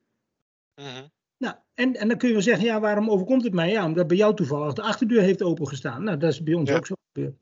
Mhm. 0.75 1.07
Nou, 1.37 1.55
en, 1.75 1.95
en 1.97 2.09
dan 2.09 2.19
kun 2.19 2.29
je 2.29 2.35
wel 2.35 2.43
zeggen, 2.43 2.65
ja, 2.65 2.81
waarom 2.81 3.11
overkomt 3.11 3.45
het 3.45 3.53
mij? 3.53 3.71
Ja, 3.71 3.85
omdat 3.85 4.07
bij 4.07 4.17
jou 4.17 4.37
toevallig 4.37 4.73
de 4.73 4.83
achterdeur 4.83 5.23
heeft 5.23 5.43
opengestaan. 5.43 6.05
Nou, 6.05 6.19
dat 6.19 6.33
is 6.33 6.43
bij 6.43 6.55
ons 6.55 6.71
Ja. 6.71 6.77
ook 6.77 6.87
zo 6.87 6.95
gebeurd. 7.13 7.35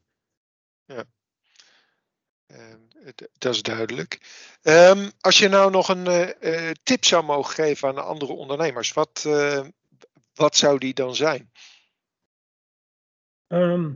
D- 0.87 1.05
dat 3.15 3.55
is 3.55 3.63
duidelijk. 3.63 4.21
Ehm, 4.63 5.11
als 5.21 5.39
je 5.39 5.49
nou 5.49 5.71
nog 5.71 5.89
een 5.89 6.07
eh, 6.07 6.69
eh, 6.69 6.75
tip 6.83 7.05
zou 7.05 7.25
mogen 7.25 7.55
geven 7.55 7.89
aan 7.89 7.95
de 7.95 8.01
andere 8.01 8.33
ondernemers, 8.33 8.93
wat, 8.93 9.25
eh, 9.27 9.67
wat 10.35 10.57
zou 10.57 10.79
die 10.79 10.95
dan 10.95 11.15
zijn? 11.15 11.51
Ehm, 13.47 13.93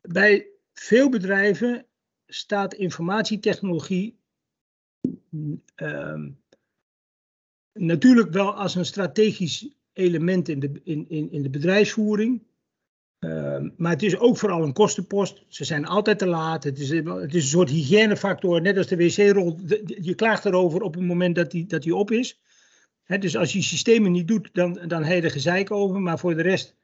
bij 0.00 0.46
veel 0.72 1.08
bedrijven 1.08 1.86
staat 2.26 2.74
informatietechnologie 2.74 4.18
ehm, 5.74 6.30
natuurlijk 7.72 8.30
wel 8.30 8.54
als 8.54 8.74
een 8.74 8.86
strategisch 8.86 9.68
element 9.92 10.48
in 10.48 10.60
de, 10.60 10.80
in, 10.84 11.08
in, 11.08 11.30
in 11.30 11.42
de 11.42 11.50
bedrijfsvoering. 11.50 12.45
Ehm, 13.26 13.68
maar 13.76 13.92
het 13.92 14.02
is 14.02 14.18
ook 14.18 14.36
vooral 14.36 14.62
een 14.62 14.72
kostenpost. 14.72 15.44
Ze 15.48 15.64
zijn 15.64 15.86
altijd 15.86 16.18
te 16.18 16.26
laat. 16.26 16.64
Het 16.64 16.78
is, 16.78 16.88
het 16.88 17.34
is 17.34 17.42
een 17.42 17.48
soort 17.48 17.70
hygiënefactor, 17.70 18.60
net 18.60 18.76
als 18.76 18.86
de 18.86 18.96
wc-rol. 18.96 19.58
Je 20.00 20.14
klaagt 20.14 20.44
erover 20.44 20.80
op 20.80 20.94
het 20.94 21.04
moment 21.04 21.34
dat 21.34 21.50
die, 21.50 21.66
dat 21.66 21.82
die 21.82 21.94
op 21.94 22.10
is. 22.10 22.40
Dus 23.06 23.36
als 23.36 23.52
je 23.52 23.62
systemen 23.62 24.12
niet 24.12 24.28
doet, 24.28 24.48
dan, 24.52 24.78
dan 24.86 25.04
heb 25.04 25.16
je 25.16 25.22
er 25.22 25.30
gezeik 25.30 25.70
over. 25.70 26.00
Maar 26.00 26.18
voor 26.18 26.34
de 26.34 26.42
rest, 26.42 26.76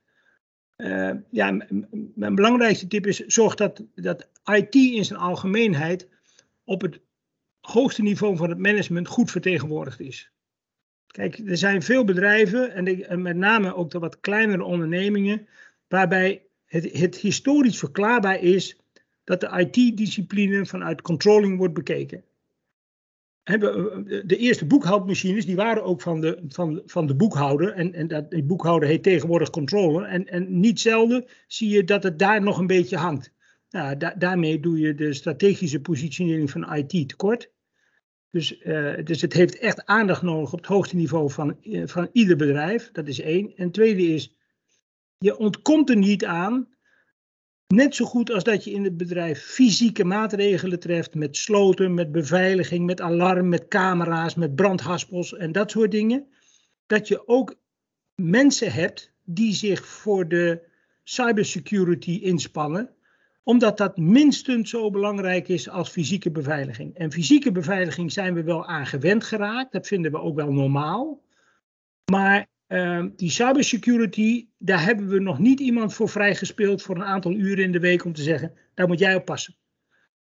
eh, 0.76 1.10
ja, 1.30 1.66
mijn 2.14 2.34
belangrijkste 2.34 2.86
tip 2.86 3.06
is: 3.06 3.18
zorg 3.18 3.54
dat, 3.54 3.82
dat 3.94 4.28
IT 4.44 4.74
in 4.74 5.04
zijn 5.04 5.18
algemeenheid 5.18 6.08
op 6.64 6.80
het 6.80 7.00
hoogste 7.60 8.02
niveau 8.02 8.36
van 8.36 8.48
het 8.48 8.58
management 8.58 9.08
goed 9.08 9.30
vertegenwoordigd 9.30 10.00
is. 10.00 10.30
Kijk, 11.06 11.38
er 11.46 11.56
zijn 11.56 11.82
veel 11.82 12.04
bedrijven, 12.04 12.74
en 13.08 13.22
met 13.22 13.36
name 13.36 13.74
ook 13.74 13.90
de 13.90 13.98
wat 13.98 14.20
kleinere 14.20 14.64
ondernemingen, 14.64 15.46
waarbij 15.92 16.46
het, 16.64 16.98
het 16.98 17.16
historisch 17.16 17.78
verklaarbaar 17.78 18.40
is 18.40 18.76
dat 19.24 19.40
de 19.40 19.70
IT-discipline 19.72 20.66
vanuit 20.66 21.02
controlling 21.02 21.58
wordt 21.58 21.74
bekeken. 21.74 22.24
De 23.42 24.36
eerste 24.36 24.66
boekhoudmachines 24.66 25.46
die 25.46 25.56
waren 25.56 25.84
ook 25.84 26.00
van 26.00 26.20
de, 26.20 26.42
van, 26.48 26.82
van 26.86 27.06
de 27.06 27.14
boekhouder. 27.14 27.72
En, 27.72 27.92
en 27.92 28.08
dat, 28.08 28.30
die 28.30 28.42
boekhouder 28.42 28.88
heet 28.88 29.02
tegenwoordig 29.02 29.50
controller. 29.50 30.04
En, 30.04 30.26
en 30.26 30.60
niet 30.60 30.80
zelden 30.80 31.24
zie 31.46 31.68
je 31.68 31.84
dat 31.84 32.02
het 32.02 32.18
daar 32.18 32.42
nog 32.42 32.58
een 32.58 32.66
beetje 32.66 32.96
hangt. 32.96 33.32
Nou, 33.70 33.96
da- 33.96 34.14
daarmee 34.18 34.60
doe 34.60 34.78
je 34.78 34.94
de 34.94 35.12
strategische 35.12 35.80
positionering 35.80 36.50
van 36.50 36.74
IT 36.74 37.08
tekort. 37.08 37.50
Dus, 38.30 38.58
eh, 38.58 39.04
dus 39.04 39.20
het 39.20 39.32
heeft 39.32 39.58
echt 39.58 39.86
aandacht 39.86 40.22
nodig 40.22 40.52
op 40.52 40.58
het 40.58 40.68
hoogste 40.68 40.96
niveau 40.96 41.30
van, 41.30 41.62
eh, 41.62 41.82
van 41.86 42.08
ieder 42.12 42.36
bedrijf. 42.36 42.90
Dat 42.92 43.08
is 43.08 43.20
één. 43.20 43.56
En 43.56 43.70
tweede 43.70 44.02
is, 44.02 44.36
je 45.22 45.38
ontkomt 45.38 45.90
er 45.90 45.96
niet 45.96 46.24
aan 46.24 46.72
Net 47.72 47.94
zo 47.94 48.04
goed 48.04 48.32
als 48.32 48.44
dat 48.44 48.64
je 48.64 48.70
in 48.70 48.84
het 48.84 48.96
bedrijf 48.96 49.42
fysieke 49.42 50.04
maatregelen 50.04 50.80
treft 50.80 51.14
met 51.14 51.36
sloten, 51.36 51.94
met 51.94 52.12
beveiliging, 52.12 52.86
met 52.86 53.00
alarm, 53.00 53.48
met 53.48 53.68
camera's, 53.68 54.34
met 54.34 54.54
brandhaspels 54.54 55.34
en 55.34 55.52
dat 55.52 55.70
soort 55.70 55.90
dingen. 55.90 56.26
Dat 56.86 57.08
je 57.08 57.28
ook 57.28 57.54
mensen 58.14 58.72
hebt 58.72 59.12
die 59.24 59.54
zich 59.54 59.86
voor 59.86 60.28
de 60.28 60.62
cybersecurity 61.04 62.18
inspannen, 62.22 62.90
omdat 63.42 63.78
dat 63.78 63.96
minstens 63.96 64.70
zo 64.70 64.90
belangrijk 64.90 65.48
is 65.48 65.68
als 65.68 65.90
fysieke 65.90 66.30
beveiliging. 66.30 66.94
En 66.94 67.12
fysieke 67.12 67.52
beveiliging 67.52 68.12
zijn 68.12 68.34
we 68.34 68.42
wel 68.42 68.66
aan 68.66 68.86
gewend 68.86 69.24
geraakt, 69.24 69.72
dat 69.72 69.86
vinden 69.86 70.10
we 70.10 70.18
ook 70.18 70.36
wel 70.36 70.52
normaal. 70.52 71.22
Maar 72.10 72.46
uh, 72.72 73.04
die 73.16 73.30
cybersecurity, 73.30 74.46
daar 74.58 74.84
hebben 74.84 75.08
we 75.08 75.18
nog 75.18 75.38
niet 75.38 75.60
iemand 75.60 75.94
voor 75.94 76.08
vrijgespeeld 76.08 76.82
voor 76.82 76.94
een 76.94 77.04
aantal 77.04 77.32
uren 77.32 77.64
in 77.64 77.72
de 77.72 77.80
week 77.80 78.04
om 78.04 78.12
te 78.12 78.22
zeggen, 78.22 78.52
daar 78.74 78.86
moet 78.88 78.98
jij 78.98 79.14
op 79.14 79.24
passen. 79.24 79.56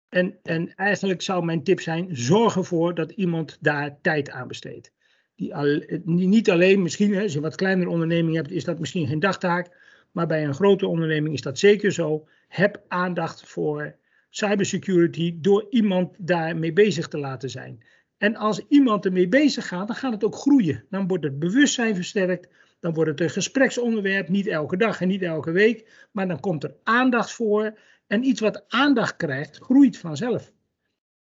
En, 0.09 0.39
en 0.43 0.75
eigenlijk 0.75 1.21
zou 1.21 1.45
mijn 1.45 1.63
tip 1.63 1.79
zijn, 1.79 2.07
zorg 2.11 2.55
ervoor 2.55 2.95
dat 2.95 3.11
iemand 3.11 3.57
daar 3.61 4.01
tijd 4.01 4.29
aan 4.29 4.47
besteedt. 4.47 4.91
Die 5.35 5.55
al, 5.55 5.81
niet 6.03 6.49
alleen, 6.49 6.81
misschien 6.81 7.15
als 7.15 7.31
je 7.31 7.37
een 7.37 7.43
wat 7.43 7.55
kleinere 7.55 7.89
onderneming 7.89 8.35
hebt, 8.35 8.51
is 8.51 8.63
dat 8.63 8.79
misschien 8.79 9.07
geen 9.07 9.19
dagtaak. 9.19 9.75
Maar 10.11 10.27
bij 10.27 10.45
een 10.45 10.53
grote 10.53 10.87
onderneming 10.87 11.33
is 11.33 11.41
dat 11.41 11.59
zeker 11.59 11.91
zo. 11.91 12.27
Heb 12.47 12.83
aandacht 12.87 13.49
voor 13.49 13.95
cybersecurity 14.29 15.35
door 15.37 15.65
iemand 15.69 16.15
daarmee 16.19 16.73
bezig 16.73 17.07
te 17.07 17.17
laten 17.17 17.49
zijn. 17.49 17.83
En 18.17 18.35
als 18.35 18.67
iemand 18.67 19.05
ermee 19.05 19.27
bezig 19.27 19.67
gaat, 19.67 19.87
dan 19.87 19.95
gaat 19.95 20.13
het 20.13 20.23
ook 20.23 20.35
groeien. 20.35 20.85
Dan 20.89 21.07
wordt 21.07 21.23
het 21.23 21.39
bewustzijn 21.39 21.95
versterkt. 21.95 22.47
Dan 22.79 22.93
wordt 22.93 23.09
het 23.09 23.21
een 23.21 23.29
gespreksonderwerp, 23.29 24.29
niet 24.29 24.47
elke 24.47 24.77
dag 24.77 25.01
en 25.01 25.07
niet 25.07 25.21
elke 25.21 25.51
week. 25.51 26.07
Maar 26.11 26.27
dan 26.27 26.39
komt 26.39 26.63
er 26.63 26.75
aandacht 26.83 27.31
voor. 27.31 27.79
En 28.07 28.23
iets 28.23 28.41
wat 28.41 28.63
aandacht 28.67 29.15
krijgt, 29.15 29.57
groeit 29.57 29.97
vanzelf. 29.97 30.51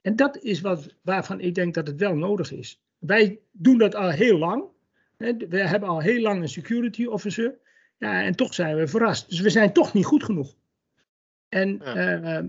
En 0.01 0.17
dat 0.17 0.39
is 0.39 0.61
wat, 0.61 0.95
waarvan 1.03 1.41
ik 1.41 1.55
denk 1.55 1.75
dat 1.75 1.87
het 1.87 2.01
wel 2.01 2.15
nodig 2.15 2.53
is. 2.53 2.83
Wij 2.99 3.41
doen 3.53 3.79
dat 3.79 3.95
al 3.95 4.11
heel 4.11 4.39
lang. 4.39 4.65
We 5.17 5.59
hebben 5.59 5.89
al 5.89 6.01
heel 6.01 6.21
lang 6.21 6.43
een 6.43 6.49
security 6.49 7.05
officer. 7.05 7.59
Ja, 7.99 8.23
en 8.23 8.37
toch 8.37 8.55
zijn 8.55 8.77
we 8.77 8.87
verrast. 8.87 9.29
Dus 9.29 9.41
we 9.41 9.51
zijn 9.51 9.73
toch 9.73 9.93
niet 9.93 10.05
goed 10.05 10.25
genoeg. 10.25 10.55
En 11.49 11.81
ja. 11.85 12.21
uh, 12.21 12.45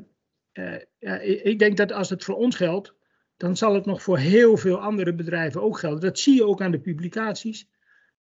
uh, 0.53 0.81
ja, 0.99 1.17
ik 1.19 1.59
denk 1.59 1.77
dat 1.77 1.91
als 1.91 2.09
het 2.09 2.23
voor 2.23 2.35
ons 2.35 2.55
geldt, 2.55 2.93
dan 3.37 3.57
zal 3.57 3.73
het 3.73 3.85
nog 3.85 4.01
voor 4.01 4.17
heel 4.17 4.57
veel 4.57 4.81
andere 4.81 5.13
bedrijven 5.13 5.61
ook 5.61 5.79
gelden. 5.79 5.99
Dat 5.99 6.19
zie 6.19 6.35
je 6.35 6.45
ook 6.45 6.61
aan 6.61 6.71
de 6.71 6.79
publicaties. 6.79 7.69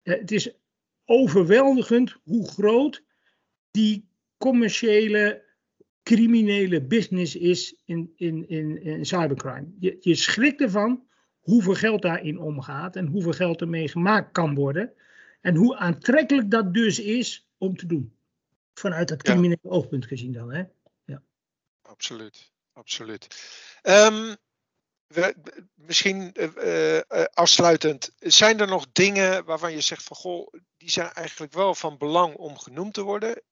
Uh, 0.03 0.19
het 0.19 0.31
is 0.31 0.51
overweldigend 1.05 2.17
hoe 2.23 2.49
groot 2.49 3.05
die 3.71 4.09
commerciële, 4.39 5.45
criminele 6.03 6.83
business 6.83 7.37
is 7.37 7.77
in, 7.85 8.13
in, 8.17 8.49
in, 8.49 8.83
in 8.83 9.07
cybercrime. 9.07 9.67
Je, 9.79 9.97
je 10.01 10.15
schrikt 10.15 10.61
ervan 10.61 11.07
hoeveel 11.41 11.75
geld 11.75 12.03
daarin 12.03 12.39
omgaat 12.39 12.97
en 12.97 13.07
hoeveel 13.07 13.33
geld 13.33 13.61
ermee 13.61 13.89
gemaakt 13.89 14.33
kan 14.33 14.55
worden. 14.55 14.93
En 15.41 15.55
hoe 15.55 15.77
aantrekkelijk 15.77 16.51
dat 16.51 16.75
dus 16.75 16.99
is 17.01 17.49
om 17.59 17.77
te 17.77 17.87
doen. 17.87 18.13
Vanuit 18.75 19.09
dat 19.09 19.23
criminele 19.23 19.59
ja. 19.63 19.71
oogpunt 19.71 20.07
gezien 20.07 20.33
dan. 20.33 20.53
Hè? 20.53 20.63
Ja. 21.05 21.23
Absoluut, 21.83 22.53
absoluut. 22.73 23.27
Um, 23.83 24.37
misschien 25.75 26.35
uh, 26.35 26.95
uh, 26.95 27.01
afsluitend, 27.33 28.13
zijn 28.19 28.61
er 28.61 28.67
nog 28.67 28.93
dingen 28.93 29.45
waarvan 29.45 29.73
je 29.73 29.81
zegt 29.81 30.05
van 30.05 30.17
goh, 30.17 30.53
die 30.77 30.91
zijn 30.91 31.13
eigenlijk 31.13 31.53
wel 31.53 31.75
van 31.75 31.99
belang 31.99 32.35
om 32.35 32.59
genoemd 32.59 32.95
te 32.95 33.03
worden 33.03 33.43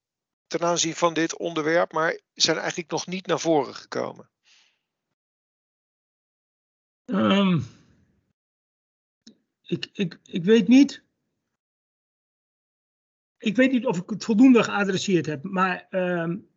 ten 0.47 0.61
aanzien 0.61 0.95
van 0.95 1.15
dit 1.15 1.37
onderwerp, 1.37 1.93
maar 1.93 2.21
zijn 2.35 2.57
eigenlijk 2.57 2.91
nog 2.91 3.07
niet 3.07 3.27
naar 3.27 3.41
voren 3.41 3.75
gekomen? 3.75 4.31
Um, 7.05 7.67
ik, 9.63 9.89
ik, 9.93 10.19
ik 10.23 10.45
weet 10.45 10.69
niet. 10.69 11.03
Ik 13.39 13.57
weet 13.57 13.73
niet 13.73 13.87
of 13.87 13.99
ik 13.99 14.11
het 14.11 14.25
voldoende 14.25 14.63
geadresseerd 14.63 15.27
heb, 15.27 15.43
maar 15.43 15.87
um, 15.91 16.49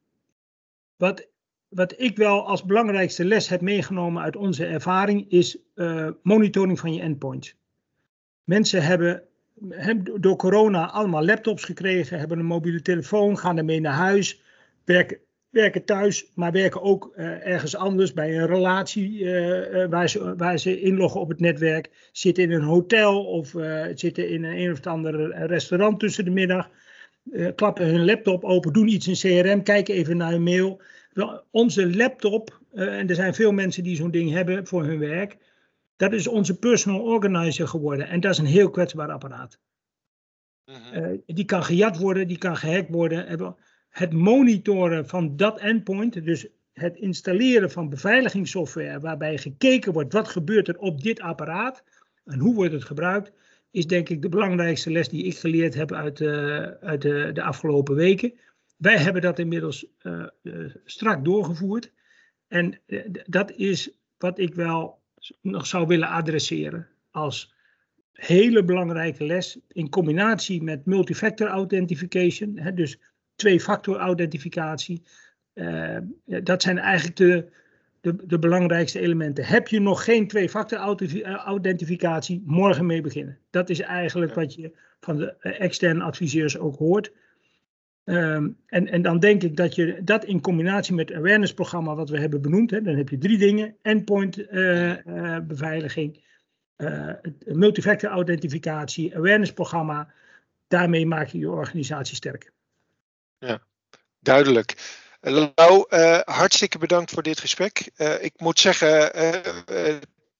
wat, 0.95 1.27
wat 1.73 1.93
ik 1.97 2.17
wel 2.17 2.47
als 2.47 2.63
belangrijkste 2.63 3.25
les 3.25 3.49
heb 3.49 3.62
meegenomen 3.62 4.23
uit 4.23 4.36
onze 4.36 4.65
ervaring 4.65 5.25
is 5.29 5.57
uh, 5.75 6.09
monitoring 6.23 6.79
van 6.79 6.93
je 6.93 7.01
endpoints. 7.01 7.55
Mensen 8.43 8.83
hebben, 8.83 9.23
hebben 9.69 10.21
door 10.21 10.36
corona 10.36 10.89
allemaal 10.89 11.25
laptops 11.25 11.63
gekregen, 11.63 12.19
hebben 12.19 12.39
een 12.39 12.45
mobiele 12.45 12.81
telefoon, 12.81 13.38
gaan 13.38 13.57
ermee 13.57 13.79
naar 13.79 13.93
huis, 13.93 14.41
werken, 14.86 15.17
werken 15.49 15.86
thuis, 15.86 16.31
maar 16.36 16.51
werken 16.51 16.81
ook 16.81 17.13
uh, 17.15 17.47
ergens 17.47 17.75
anders 17.75 18.13
bij 18.13 18.38
een 18.38 18.47
relatie 18.47 19.19
uh, 19.19 19.86
waar, 19.89 20.09
ze, 20.09 20.36
waar 20.36 20.57
ze 20.57 20.81
inloggen 20.81 21.21
op 21.21 21.29
het 21.29 21.39
netwerk, 21.39 22.09
zitten 22.12 22.43
in 22.43 22.51
een 22.51 22.62
hotel 22.62 23.25
of 23.25 23.55
zitten 23.95 24.29
in 24.29 24.43
een 24.43 24.57
een 24.57 24.71
of 24.71 24.86
ander 24.86 25.45
restaurant 25.45 25.99
tussen 25.99 26.25
de 26.25 26.31
middag. 26.31 26.69
Klappen 27.55 27.86
hun 27.86 28.05
laptop 28.05 28.43
open, 28.43 28.73
doen 28.73 28.88
iets 28.88 29.07
in 29.07 29.43
CRM, 29.43 29.63
kijken 29.63 29.93
even 29.93 30.17
naar 30.17 30.31
hun 30.31 30.43
mail. 30.43 30.81
Onze 31.52 31.95
laptop, 31.95 32.60
uh, 32.73 32.99
en 32.99 33.10
er 33.10 33.15
zijn 33.15 33.34
veel 33.34 33.52
mensen 33.52 33.84
die 33.84 33.95
zo'n 33.95 34.12
ding 34.12 34.32
hebben 34.32 34.67
voor 34.67 34.84
hun 34.84 34.99
werk, 34.99 35.38
dat 35.95 36.13
is 36.13 36.28
onze 36.28 36.60
personal 36.60 37.02
organizer 37.02 37.67
geworden. 37.67 38.08
En 38.08 38.19
dat 38.19 38.32
is 38.32 38.38
een 38.38 38.45
heel 38.45 38.69
kwetsbaar 38.69 39.12
apparaat. 39.12 39.60
Uh, 40.93 41.08
die 41.26 41.45
kan 41.45 41.63
gejat 41.63 41.97
worden, 41.97 42.28
die 42.28 42.38
kan 42.38 42.58
gehackt 42.58 42.89
worden. 42.89 43.56
Het 43.89 44.13
monitoren 44.13 45.08
van 45.08 45.36
dat 45.36 45.60
endpoint, 45.60 46.26
dus 46.26 46.47
het 46.73 46.97
installeren 46.97 47.71
van 47.71 47.89
beveiligingssoftware 47.89 48.99
waarbij 48.99 49.38
gekeken 49.38 49.93
wordt 49.93 50.13
wat 50.13 50.28
gebeurt 50.28 50.67
er 50.67 50.78
op 50.78 51.02
dit 51.02 51.19
apparaat 51.19 51.84
en 52.26 52.39
hoe 52.39 52.56
wordt 52.56 52.73
het 52.73 52.84
gebruikt, 52.84 53.32
is 53.71 53.88
denk 53.88 54.10
ik 54.10 54.21
de 54.21 54.30
belangrijkste 54.30 54.91
les 54.91 55.10
die 55.10 55.23
ik 55.23 55.38
geleerd 55.38 55.73
heb 55.73 55.91
uit, 55.91 56.19
uh, 56.19 56.62
uit 56.63 57.02
de, 57.02 57.30
de, 57.34 57.41
afgelopen 57.41 57.95
weken. 57.95 58.34
Wij 58.75 58.97
hebben 58.97 59.21
dat 59.21 59.39
inmiddels 59.39 59.86
uh, 60.01 60.25
uh, 60.43 60.75
strak 60.86 61.25
doorgevoerd. 61.25 61.91
En 62.47 62.79
dat 63.25 63.51
is 63.51 63.97
wat 64.17 64.39
ik 64.39 64.55
wel 64.55 65.01
nog 65.41 65.67
zou 65.67 65.88
willen 65.88 66.07
adresseren 66.07 66.88
als 67.12 67.53
hele 68.13 68.63
belangrijke 68.63 69.23
les 69.23 69.59
in 69.67 69.89
combinatie 69.89 70.63
met 70.63 70.86
multifactor 70.86 71.47
authentication, 71.47 72.57
hè, 72.57 72.73
dus 72.73 72.99
twee-factor 73.36 73.97
authenticatie. 73.97 75.03
Uh, 75.53 75.97
dat 76.25 76.62
zijn 76.62 76.77
eigenlijk 76.77 77.17
de, 77.17 77.51
de, 78.01 78.25
de, 78.25 78.39
belangrijkste 78.39 78.99
elementen. 78.99 79.45
Heb 79.45 79.67
je 79.67 79.79
nog 79.79 80.03
geen 80.03 80.27
twee-factor 80.27 80.77
authenticatie, 81.36 82.43
morgen 82.45 82.86
mee 82.86 83.01
beginnen. 83.01 83.38
Dat 83.49 83.69
is 83.69 83.79
eigenlijk 83.79 84.33
wat 84.33 84.53
je 84.53 84.75
van 84.99 85.17
de 85.17 85.36
externe 85.38 86.03
adviseurs 86.03 86.57
ook 86.57 86.75
hoort. 86.75 87.12
Um, 88.05 88.57
en, 88.65 88.87
en 88.87 89.01
dan 89.01 89.19
denk 89.19 89.43
ik 89.43 89.57
dat 89.57 89.75
je 89.75 90.03
dat 90.03 90.25
in 90.25 90.41
combinatie 90.41 90.93
met 90.93 91.09
het 91.09 91.17
awareness-programma 91.17 91.95
wat 91.95 92.09
we 92.09 92.19
hebben 92.19 92.41
benoemd, 92.41 92.71
hè, 92.71 92.81
dan 92.81 92.95
heb 92.95 93.09
je 93.09 93.17
drie 93.17 93.37
dingen: 93.37 93.75
endpoint 93.81 94.37
uh, 94.37 95.05
uh, 95.05 95.37
beveiliging, 95.43 96.23
uh, 96.77 97.13
multifactor 97.45 98.09
authenticatie, 98.09 99.15
awareness-programma. 99.15 100.13
Daarmee 100.67 101.05
maak 101.05 101.27
je 101.27 101.37
je 101.37 101.49
organisatie 101.49 102.15
sterker. 102.15 102.51
Ja, 103.37 103.61
duidelijk. 104.19 105.01
Lau, 105.21 105.85
hartstikke 106.25 106.77
bedankt 106.77 107.11
voor 107.11 107.23
dit 107.23 107.39
gesprek. 107.39 107.91
ik 108.19 108.33
moet 108.37 108.59
zeggen, 108.59 109.11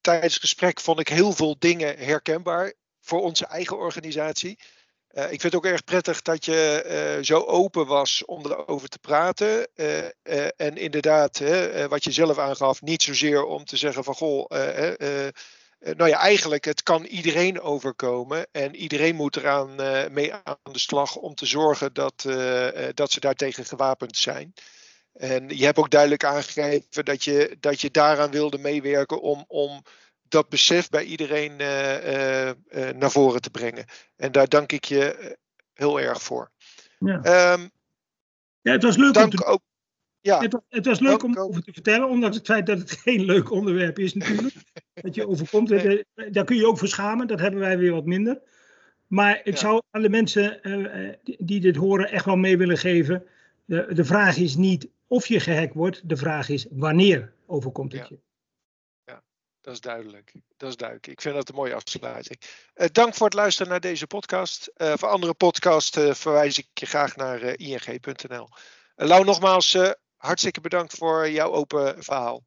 tijdens 0.02 0.34
het 0.34 0.42
gesprek 0.42 0.80
vond 0.80 1.00
ik 1.00 1.08
heel 1.08 1.32
veel 1.32 1.56
dingen 1.60 1.98
herkenbaar 1.98 2.74
voor 3.00 3.22
onze 3.22 3.46
eigen 3.46 3.78
organisatie. 3.78 4.60
Uh, 5.14 5.24
ik 5.24 5.42
vind 5.42 5.44
het 5.44 5.56
ook 5.56 5.66
erg 5.66 5.84
prettig 5.84 6.22
dat 6.22 6.46
je 6.46 7.16
uh, 7.18 7.24
zo 7.24 7.40
open 7.40 7.86
was 7.86 8.26
om 8.26 8.46
erover 8.46 8.90
te 8.90 9.00
praten. 9.00 9.68
Uh, 9.76 10.06
en 10.56 10.78
inderdaad, 10.78 11.42
wat 11.90 12.04
je 12.04 12.12
zelf 12.12 12.38
aangaf, 12.38 12.82
niet 12.82 13.02
zozeer 13.02 13.46
om 13.46 13.66
te 13.66 13.78
zeggen 13.78 14.04
van 14.04 14.14
goh, 14.14 14.50
nou 15.80 16.10
ja, 16.10 16.18
eigenlijk, 16.18 16.66
het 16.66 16.84
kan 16.84 17.04
iedereen 17.04 17.62
overkomen. 17.62 18.48
En 18.52 18.76
iedereen 18.76 19.16
moet 19.16 19.36
eraan 19.36 19.76
mee 20.14 20.34
aan 20.34 20.58
de 20.72 20.80
slag 20.80 21.16
om 21.16 21.36
te 21.36 21.46
zorgen 21.46 21.94
dat, 21.94 22.26
dat 22.94 23.12
ze 23.12 23.20
daartegen 23.20 23.66
gewapend 23.66 24.18
zijn. 24.18 24.54
En 25.14 25.58
je 25.58 25.66
hebt 25.66 25.78
ook 25.78 25.90
duidelijk 25.90 26.24
aangegeven 26.24 27.06
dat 27.06 27.24
je, 27.24 27.58
dat 27.60 27.82
je 27.82 27.92
daaraan 27.92 28.32
wilde 28.32 28.58
meewerken 28.58 29.22
om, 29.22 29.46
om 29.48 29.84
dat 30.34 30.50
besef 30.50 30.90
bij 30.90 31.04
iedereen 31.04 31.52
uh, 31.62 32.48
uh, 32.48 32.54
naar 32.96 33.12
voren 33.12 33.42
te 33.42 33.50
brengen. 33.50 33.86
En 34.16 34.32
daar 34.32 34.48
dank 34.48 34.72
ik 34.72 34.86
je 34.86 35.38
heel 35.74 36.00
erg 36.00 36.22
voor. 36.22 36.52
Ja, 37.00 37.54
um, 37.54 37.70
ja 38.62 38.72
het 38.72 38.84
was 38.84 38.98
leuk 38.98 39.18
om 39.18 39.30
te... 39.30 39.46
ook. 39.46 39.62
Ja, 40.20 40.40
het, 40.40 40.54
was, 40.54 40.62
het 40.70 40.86
was 40.86 41.00
leuk 41.00 41.24
om 41.24 41.38
over 41.38 41.64
te 41.64 41.74
vertellen, 41.74 42.10
ondanks 42.10 42.38
het 42.38 42.46
feit 42.46 42.66
dat 42.66 42.80
het 42.80 42.92
geen 43.06 43.26
leuk 43.26 43.52
onderwerp 43.52 44.00
is 44.00 44.14
natuurlijk. 44.14 44.56
dat 44.94 45.16
je 45.16 45.28
overkomt. 45.28 45.70
Daar 46.32 46.46
kun 46.46 46.56
je 46.56 46.68
ook 46.68 46.78
voor 46.78 46.88
schamen, 46.88 47.28
dat 47.28 47.40
hebben 47.40 47.60
wij 47.60 47.78
weer 47.78 47.92
wat 47.92 48.06
minder. 48.06 48.42
Maar 49.08 49.40
ik 49.44 49.54
ja. 49.54 49.60
zou 49.60 49.82
aan 49.92 50.02
de 50.02 50.10
mensen 50.10 50.60
uh, 50.64 51.14
die 51.38 51.60
dit 51.60 51.76
horen 51.76 52.12
echt 52.12 52.26
wel 52.26 52.36
mee 52.36 52.58
willen 52.58 52.78
geven. 52.78 53.26
De, 53.66 53.94
de 53.94 54.06
vraag 54.06 54.38
is 54.38 54.56
niet 54.56 54.90
of 55.08 55.28
je 55.28 55.40
gehackt 55.40 55.74
wordt, 55.74 56.10
de 56.10 56.18
vraag 56.18 56.50
is 56.50 56.68
wanneer 56.70 57.34
overkomt 57.46 57.94
het 57.94 58.08
je. 58.08 58.20
Dat 59.64 59.74
is 59.74 59.82
duidelijk. 59.82 60.34
Dat 60.58 60.70
is 60.70 60.76
duidelijk. 60.76 61.08
Ik 61.08 61.22
vind 61.22 61.36
dat 61.36 61.50
een 61.50 61.56
mooie 61.56 61.74
afsluiting. 61.74 62.42
Uh, 62.76 62.88
dank 62.92 63.14
voor 63.14 63.26
het 63.26 63.36
luisteren 63.36 63.72
naar 63.72 63.80
deze 63.80 64.08
podcast. 64.08 64.72
Uh, 64.78 64.94
voor 64.96 65.10
andere 65.10 65.34
podcasts 65.34 65.98
uh, 65.98 66.14
verwijs 66.14 66.58
ik 66.58 66.68
je 66.74 66.86
graag 66.86 67.16
naar 67.16 67.44
ing.nl. 67.44 68.50
Lau, 68.96 69.26
nogmaals 69.26 69.78
hartstikke 70.18 70.62
bedankt 70.62 70.98
voor 70.98 71.30
jouw 71.30 71.52
open 71.52 72.04
verhaal. 72.04 72.44